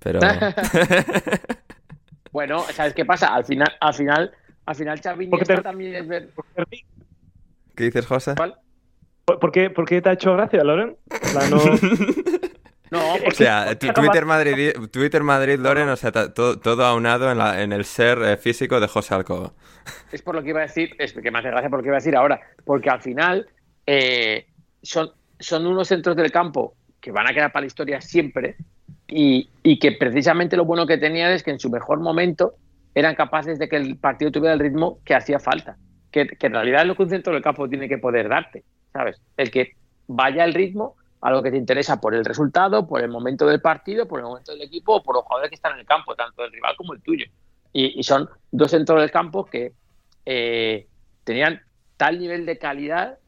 pero... 0.00 0.18
bueno, 2.32 2.64
¿sabes 2.72 2.92
qué 2.92 3.04
pasa? 3.04 3.34
Al 3.34 3.44
final, 3.44 3.72
al 3.80 3.94
final, 3.94 4.32
al 4.66 4.74
final 4.74 5.00
Xavi 5.00 5.24
Iniesta 5.26 5.62
también 5.62 5.94
es 5.94 6.08
ver... 6.08 6.28
¿Qué 7.76 7.84
dices, 7.84 8.06
José? 8.06 8.34
¿Por 9.24 9.52
qué, 9.52 9.70
¿Por 9.70 9.86
qué 9.86 10.02
te 10.02 10.08
ha 10.08 10.12
hecho 10.14 10.32
gracia, 10.32 10.64
Loren? 10.64 10.96
no... 11.50 11.58
No, 12.92 13.14
o 13.14 13.30
sea, 13.30 13.74
Twitter 13.78 14.26
Madrid, 14.26 14.72
Twitter 14.90 15.22
Madrid 15.22 15.58
Loren, 15.58 15.88
o 15.88 15.96
sea, 15.96 16.12
todo, 16.12 16.58
todo 16.58 16.84
aunado 16.84 17.32
en, 17.32 17.38
la, 17.38 17.62
en, 17.62 17.72
el 17.72 17.86
ser 17.86 18.18
eh, 18.18 18.36
físico 18.36 18.80
de 18.80 18.86
José 18.86 19.14
Alcoba. 19.14 19.54
Es 20.12 20.20
por 20.20 20.34
lo 20.34 20.42
que 20.42 20.50
iba 20.50 20.58
a 20.58 20.64
decir, 20.64 20.94
es 20.98 21.14
que 21.14 21.30
me 21.30 21.38
hace 21.38 21.48
gracia 21.48 21.70
por 21.70 21.78
lo 21.78 21.82
que 21.82 21.88
iba 21.88 21.96
a 21.96 22.00
decir 22.00 22.14
ahora, 22.14 22.38
porque 22.66 22.90
al 22.90 23.00
final 23.00 23.48
eh, 23.86 24.44
son, 24.82 25.10
son 25.40 25.66
unos 25.66 25.88
centros 25.88 26.14
del 26.16 26.30
campo 26.30 26.74
que 27.00 27.10
van 27.10 27.26
a 27.26 27.32
quedar 27.32 27.50
para 27.50 27.62
la 27.62 27.68
historia 27.68 28.02
siempre 28.02 28.56
y, 29.08 29.48
y, 29.62 29.78
que 29.78 29.92
precisamente 29.92 30.58
lo 30.58 30.66
bueno 30.66 30.86
que 30.86 30.98
tenían 30.98 31.32
es 31.32 31.42
que 31.42 31.50
en 31.50 31.60
su 31.60 31.70
mejor 31.70 31.98
momento 31.98 32.56
eran 32.94 33.14
capaces 33.14 33.58
de 33.58 33.70
que 33.70 33.76
el 33.76 33.96
partido 33.96 34.30
tuviera 34.30 34.52
el 34.52 34.60
ritmo 34.60 34.98
que 35.02 35.14
hacía 35.14 35.38
falta, 35.38 35.78
que, 36.10 36.26
que 36.26 36.46
en 36.46 36.52
realidad 36.52 36.82
es 36.82 36.88
lo 36.88 36.94
que 36.94 37.04
un 37.04 37.10
centro 37.10 37.32
del 37.32 37.42
campo 37.42 37.66
tiene 37.70 37.88
que 37.88 37.96
poder 37.96 38.28
darte, 38.28 38.64
¿sabes? 38.92 39.18
El 39.38 39.50
que 39.50 39.76
vaya 40.08 40.44
el 40.44 40.52
ritmo 40.52 40.96
algo 41.22 41.42
que 41.42 41.52
te 41.52 41.56
interesa 41.56 42.00
por 42.00 42.14
el 42.14 42.24
resultado, 42.24 42.86
por 42.86 43.00
el 43.00 43.08
momento 43.08 43.46
del 43.46 43.60
partido, 43.60 44.06
por 44.06 44.18
el 44.18 44.26
momento 44.26 44.52
del 44.52 44.62
equipo 44.62 44.96
o 44.96 45.02
por 45.02 45.14
los 45.14 45.24
jugadores 45.24 45.50
que 45.50 45.54
están 45.54 45.72
en 45.74 45.80
el 45.80 45.86
campo, 45.86 46.16
tanto 46.16 46.44
el 46.44 46.52
rival 46.52 46.76
como 46.76 46.92
el 46.92 47.00
tuyo. 47.00 47.26
Y, 47.72 48.02
son 48.02 48.28
dos 48.50 48.72
centros 48.72 49.00
del 49.00 49.10
campo 49.10 49.46
que 49.46 49.72
eh, 50.26 50.86
tenían 51.24 51.62
tal 51.96 52.18
nivel 52.18 52.44
de 52.44 52.58
calidad 52.58 53.18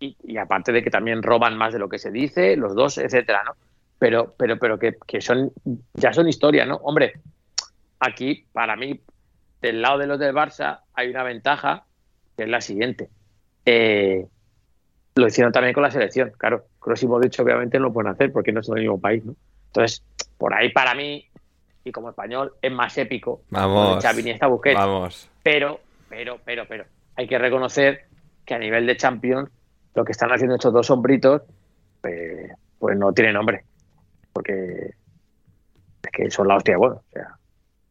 y, 0.00 0.36
aparte 0.38 0.72
de 0.72 0.82
que 0.82 0.90
también 0.90 1.22
roban 1.22 1.56
más 1.56 1.72
de 1.72 1.78
lo 1.78 1.88
que 1.88 1.98
se 1.98 2.10
dice, 2.10 2.56
los 2.56 2.74
dos, 2.74 2.98
etcétera, 2.98 3.44
¿no? 3.44 3.52
Pero, 3.98 4.34
pero, 4.36 4.58
pero 4.58 4.78
que, 4.78 5.20
son 5.20 5.52
ya 5.94 6.12
son 6.12 6.28
historia, 6.28 6.64
¿no? 6.64 6.76
Hombre, 6.76 7.20
aquí 8.00 8.46
para 8.52 8.74
mí 8.74 9.00
del 9.60 9.80
lado 9.80 9.98
de 9.98 10.06
los 10.08 10.18
del 10.18 10.34
Barça 10.34 10.80
hay 10.94 11.08
una 11.10 11.22
ventaja 11.22 11.84
que 12.36 12.44
es 12.44 12.48
la 12.48 12.60
siguiente. 12.60 13.10
Eh, 13.64 14.26
lo 15.14 15.26
hicieron 15.26 15.52
también 15.52 15.74
con 15.74 15.82
la 15.82 15.90
selección, 15.90 16.32
claro. 16.36 16.64
Kroos 16.80 17.02
y 17.02 17.06
Modric 17.06 17.38
obviamente 17.40 17.78
no 17.78 17.86
lo 17.86 17.92
pueden 17.92 18.12
hacer 18.12 18.32
porque 18.32 18.52
no 18.52 18.62
son 18.62 18.76
del 18.76 18.84
mismo 18.84 19.00
país, 19.00 19.24
¿no? 19.24 19.34
Entonces, 19.66 20.02
por 20.38 20.54
ahí 20.54 20.70
para 20.70 20.94
mí, 20.94 21.26
y 21.84 21.92
como 21.92 22.10
español, 22.10 22.52
es 22.60 22.72
más 22.72 22.96
épico. 22.98 23.42
Vamos. 23.50 24.02
Xavi 24.02 24.30
esta 24.30 24.46
Busquets. 24.46 24.78
Vamos. 24.78 25.28
Pero, 25.42 25.80
pero, 26.08 26.38
pero, 26.44 26.66
pero, 26.68 26.84
hay 27.16 27.26
que 27.26 27.38
reconocer 27.38 28.06
que 28.44 28.54
a 28.54 28.58
nivel 28.58 28.86
de 28.86 28.96
Champions, 28.96 29.50
lo 29.94 30.04
que 30.04 30.12
están 30.12 30.30
haciendo 30.32 30.56
estos 30.56 30.72
dos 30.72 30.90
hombritos, 30.90 31.42
pues, 32.00 32.50
pues 32.78 32.96
no 32.96 33.12
tiene 33.12 33.32
nombre. 33.32 33.64
Porque 34.32 34.94
es 36.02 36.10
que 36.12 36.30
son 36.30 36.48
la 36.48 36.56
hostia 36.56 36.76
bueno. 36.76 36.96
O 36.96 37.12
sea. 37.12 37.36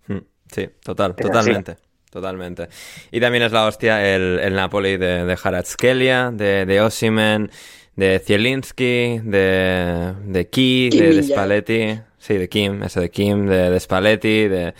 Hmm, 0.08 0.26
sí, 0.48 0.70
total, 0.84 1.16
totalmente. 1.16 1.78
Totalmente. 2.12 2.67
Y 3.12 3.19
también 3.19 3.43
es 3.43 3.52
la 3.52 3.65
hostia 3.65 4.06
el, 4.15 4.38
el 4.39 4.54
Napoli 4.54 4.97
de, 4.97 5.26
de 5.26 5.38
Haratskelia, 5.41 6.30
de, 6.32 6.65
de 6.65 6.82
Osimen, 6.82 7.50
de 7.95 8.19
Zielinski, 8.19 9.19
de, 9.24 10.13
de 10.26 10.50
Key, 10.50 10.89
de, 10.89 11.24
Spalletti. 11.24 12.00
Sí, 12.19 12.36
de 12.36 12.50
Kim, 12.50 12.84
ese 12.84 13.00
de 13.00 13.10
Kim, 13.10 13.47
de, 13.47 13.71
de 13.71 13.80
Spalletti, 13.80 14.47
de 14.47 14.74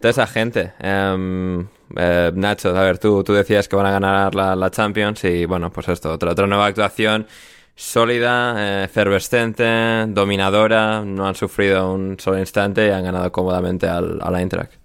toda 0.00 0.10
esa 0.10 0.26
gente. 0.26 0.72
Eh, 0.80 2.32
Nacho, 2.34 2.76
a 2.76 2.82
ver, 2.82 2.98
tú, 2.98 3.22
tú 3.22 3.34
decías 3.34 3.68
que 3.68 3.76
van 3.76 3.86
a 3.86 3.92
ganar 3.92 4.34
la, 4.34 4.56
la 4.56 4.70
Champions 4.70 5.22
y 5.24 5.44
bueno, 5.44 5.70
pues 5.70 5.88
esto, 5.88 6.12
otra, 6.12 6.32
otra 6.32 6.46
nueva 6.46 6.66
actuación 6.66 7.26
sólida, 7.74 8.54
eh, 8.58 8.84
efervescente, 8.84 10.06
dominadora, 10.08 11.04
no 11.04 11.28
han 11.28 11.34
sufrido 11.34 11.92
un 11.92 12.18
solo 12.18 12.38
instante 12.38 12.88
y 12.88 12.90
han 12.90 13.04
ganado 13.04 13.30
cómodamente 13.30 13.86
al, 13.86 14.18
al 14.20 14.36
Eintracht. 14.36 14.77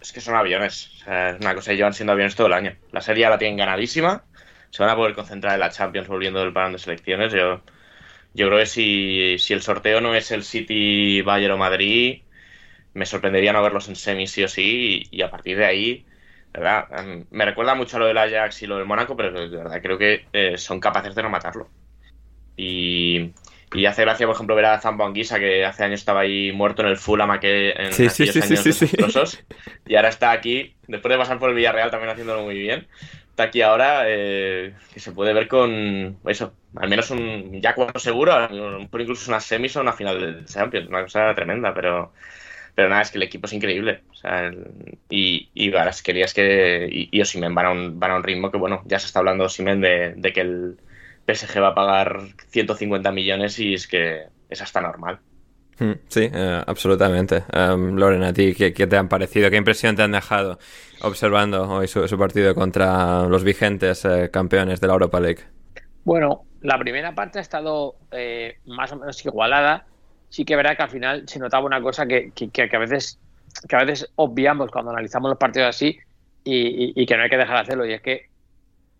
Es 0.00 0.12
que 0.12 0.20
son 0.20 0.34
aviones, 0.34 0.90
es 1.06 1.40
una 1.40 1.54
cosa, 1.54 1.72
llevan 1.72 1.94
siendo 1.94 2.12
aviones 2.12 2.34
todo 2.34 2.48
el 2.48 2.52
año. 2.52 2.76
La 2.92 3.00
serie 3.00 3.22
ya 3.22 3.30
la 3.30 3.38
tienen 3.38 3.56
ganadísima 3.56 4.24
se 4.70 4.82
van 4.82 4.92
a 4.92 4.96
poder 4.96 5.14
concentrar 5.14 5.54
en 5.54 5.60
la 5.60 5.70
Champions 5.70 6.08
volviendo 6.08 6.40
del 6.40 6.52
parón 6.52 6.72
de 6.72 6.78
selecciones. 6.78 7.32
Yo, 7.32 7.62
yo 8.34 8.46
creo 8.48 8.58
que 8.58 8.66
si, 8.66 9.38
si 9.38 9.54
el 9.54 9.62
sorteo 9.62 10.00
no 10.00 10.14
es 10.14 10.30
el 10.30 10.44
City, 10.44 11.22
Bayern 11.22 11.54
o 11.54 11.58
Madrid, 11.58 12.22
me 12.94 13.06
sorprendería 13.06 13.52
no 13.52 13.62
verlos 13.62 13.88
en 13.88 13.96
semi 13.96 14.26
sí 14.26 14.44
o 14.44 14.48
sí 14.48 15.08
y, 15.10 15.22
a 15.22 15.30
partir 15.30 15.58
de 15.58 15.66
ahí, 15.66 16.06
¿verdad? 16.52 16.86
Em, 16.98 17.26
me 17.30 17.44
recuerda 17.44 17.74
mucho 17.74 17.96
a 17.96 18.00
lo 18.00 18.06
del 18.06 18.18
Ajax 18.18 18.62
y 18.62 18.66
lo 18.66 18.78
del 18.78 18.86
Mónaco, 18.86 19.16
pero 19.16 19.48
de 19.48 19.56
verdad 19.56 19.82
creo 19.82 19.98
que 19.98 20.26
eh, 20.32 20.58
son 20.58 20.80
capaces 20.80 21.14
de 21.14 21.22
no 21.22 21.30
matarlo. 21.30 21.68
Y, 22.56 23.32
y 23.74 23.86
hace 23.86 24.02
gracia, 24.02 24.26
por 24.26 24.34
ejemplo, 24.34 24.54
ver 24.54 24.66
a 24.66 24.80
Zambo 24.80 25.04
Anguisa, 25.04 25.38
que 25.38 25.64
hace 25.64 25.84
años 25.84 26.00
estaba 26.00 26.20
ahí 26.20 26.52
muerto 26.52 26.82
en 26.82 26.88
el 26.88 26.96
Fulham 26.96 27.38
que 27.38 27.70
en 27.70 27.92
sí, 27.92 28.08
sí, 28.08 28.26
sí, 28.26 28.40
años 28.40 29.44
y 29.86 29.94
ahora 29.94 30.08
está 30.08 30.30
aquí, 30.30 30.74
después 30.86 31.12
de 31.12 31.18
pasar 31.18 31.38
por 31.38 31.50
el 31.50 31.56
Villarreal 31.56 31.90
también 31.90 32.10
haciéndolo 32.10 32.42
muy 32.42 32.58
bien 32.58 32.86
aquí 33.42 33.62
ahora, 33.62 34.02
eh, 34.06 34.74
que 34.92 35.00
se 35.00 35.12
puede 35.12 35.32
ver 35.32 35.48
con 35.48 36.18
eso, 36.26 36.54
al 36.76 36.88
menos 36.88 37.10
un 37.10 37.60
ya 37.60 37.74
cuatro 37.74 38.00
seguro, 38.00 38.34
incluso 38.50 39.30
una 39.30 39.40
semis 39.40 39.76
o 39.76 39.80
una 39.80 39.92
final 39.92 40.20
del 40.20 40.44
Champions, 40.46 40.88
una 40.88 41.02
cosa 41.02 41.34
tremenda, 41.34 41.74
pero 41.74 42.12
pero 42.74 42.90
nada, 42.90 43.02
es 43.02 43.10
que 43.10 43.18
el 43.18 43.24
equipo 43.24 43.46
es 43.46 43.52
increíble. 43.52 44.02
O 44.12 44.14
sea, 44.14 44.52
y, 45.10 45.48
y 45.52 45.70
las 45.70 46.00
querías 46.00 46.32
que. 46.32 46.88
Y, 46.88 47.08
y 47.10 47.20
Osimen 47.20 47.52
van 47.52 47.66
a, 47.66 47.70
un, 47.72 47.98
van 47.98 48.12
a 48.12 48.16
un 48.16 48.22
ritmo 48.22 48.52
que, 48.52 48.58
bueno, 48.58 48.82
ya 48.86 49.00
se 49.00 49.06
está 49.06 49.18
hablando 49.18 49.44
Osimen 49.44 49.80
de, 49.80 50.14
de 50.16 50.32
que 50.32 50.42
el 50.42 50.78
PSG 51.28 51.60
va 51.60 51.68
a 51.68 51.74
pagar 51.74 52.20
150 52.48 53.12
millones 53.12 53.58
y 53.58 53.74
es 53.74 53.86
que 53.86 54.24
es 54.48 54.62
hasta 54.62 54.80
normal. 54.80 55.18
Hmm, 55.78 55.92
sí, 56.08 56.28
eh, 56.32 56.62
absolutamente. 56.66 57.44
Um, 57.52 57.96
Loren, 57.96 58.24
¿a 58.24 58.32
ti 58.32 58.54
qué, 58.54 58.72
te 58.72 58.96
han 58.96 59.08
parecido? 59.08 59.50
¿Qué 59.50 59.56
impresión 59.56 59.94
te 59.94 60.02
han 60.02 60.12
dejado 60.12 60.58
observando 61.02 61.68
hoy 61.68 61.86
su, 61.86 62.18
partido 62.18 62.54
contra 62.54 63.24
los 63.28 63.44
vigentes 63.44 64.04
eh, 64.04 64.30
campeones 64.32 64.80
de 64.80 64.86
la 64.88 64.94
Europa 64.94 65.20
League? 65.20 65.42
Bueno, 66.04 66.46
la 66.62 66.78
primera 66.78 67.14
parte 67.14 67.38
ha 67.38 67.42
estado 67.42 67.94
eh, 68.10 68.58
más 68.66 68.90
o 68.92 68.96
menos 68.96 69.24
igualada 69.24 69.86
sí 70.28 70.44
que 70.44 70.56
verá 70.56 70.76
que 70.76 70.82
al 70.82 70.90
final 70.90 71.24
se 71.26 71.38
notaba 71.38 71.66
una 71.66 71.80
cosa 71.80 72.06
que, 72.06 72.32
que, 72.32 72.70
a 72.70 72.78
veces 72.78 73.18
que 73.68 73.76
a 73.76 73.84
veces 73.84 74.10
obviamos 74.16 74.70
cuando 74.70 74.90
analizamos 74.90 75.30
los 75.30 75.38
partidos 75.38 75.68
así 75.68 75.98
y, 76.44 77.04
que 77.04 77.16
no 77.16 77.24
hay 77.24 77.30
que 77.30 77.36
dejar 77.36 77.56
de 77.56 77.62
hacerlo 77.62 77.86
y 77.86 77.92
es 77.92 78.00
que 78.00 78.26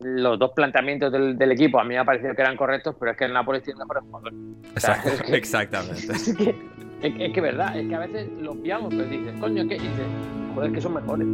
los 0.01 0.39
dos 0.39 0.53
planteamientos 0.55 1.13
del, 1.13 1.53
equipo 1.53 1.81
a 1.81 1.85
mí 1.85 1.91
me 1.91 1.99
ha 1.99 2.05
parecido 2.05 2.35
que 2.35 2.43
eran 2.43 2.57
correctos 2.57 2.95
pero 2.99 3.13
es 3.13 3.19
que 3.19 3.25
el 3.25 3.33
Napoli 3.33 3.61
tiene 3.61 3.81
por 3.87 3.99
el 3.99 5.35
exactamente. 5.35 6.13
es 6.13 6.35
que, 6.35 7.27
es, 7.27 7.33
que, 7.33 7.41
verdad 7.41 7.77
es 7.77 7.89
que 7.89 7.95
a 7.95 7.99
veces 7.99 8.29
lo 8.41 8.53
obviamos 8.53 8.95
pero 8.95 9.09
dices 9.09 9.35
coño 9.41 9.67
¿qué? 9.69 9.77
y 9.77 9.81
dices 9.81 10.07
joder 10.55 10.73
que 10.73 10.81
son 10.81 10.95
mejores 10.95 11.27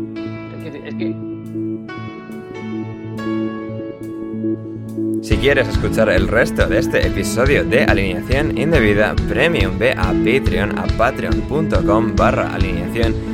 es 0.56 0.72
que, 0.72 0.88
es 0.88 0.94
que 0.94 1.34
si 5.22 5.38
quieres 5.38 5.68
escuchar 5.68 6.10
el 6.10 6.28
resto 6.28 6.66
de 6.66 6.78
este 6.78 7.06
episodio 7.06 7.64
de 7.64 7.84
Alineación 7.84 8.58
Indebida 8.58 9.14
Premium, 9.26 9.78
ve 9.78 9.92
a 9.92 10.12
Patreon, 10.12 10.78
a 10.78 10.86
patreon.com 10.98 12.14
barra 12.14 12.54
alineación 12.54 13.33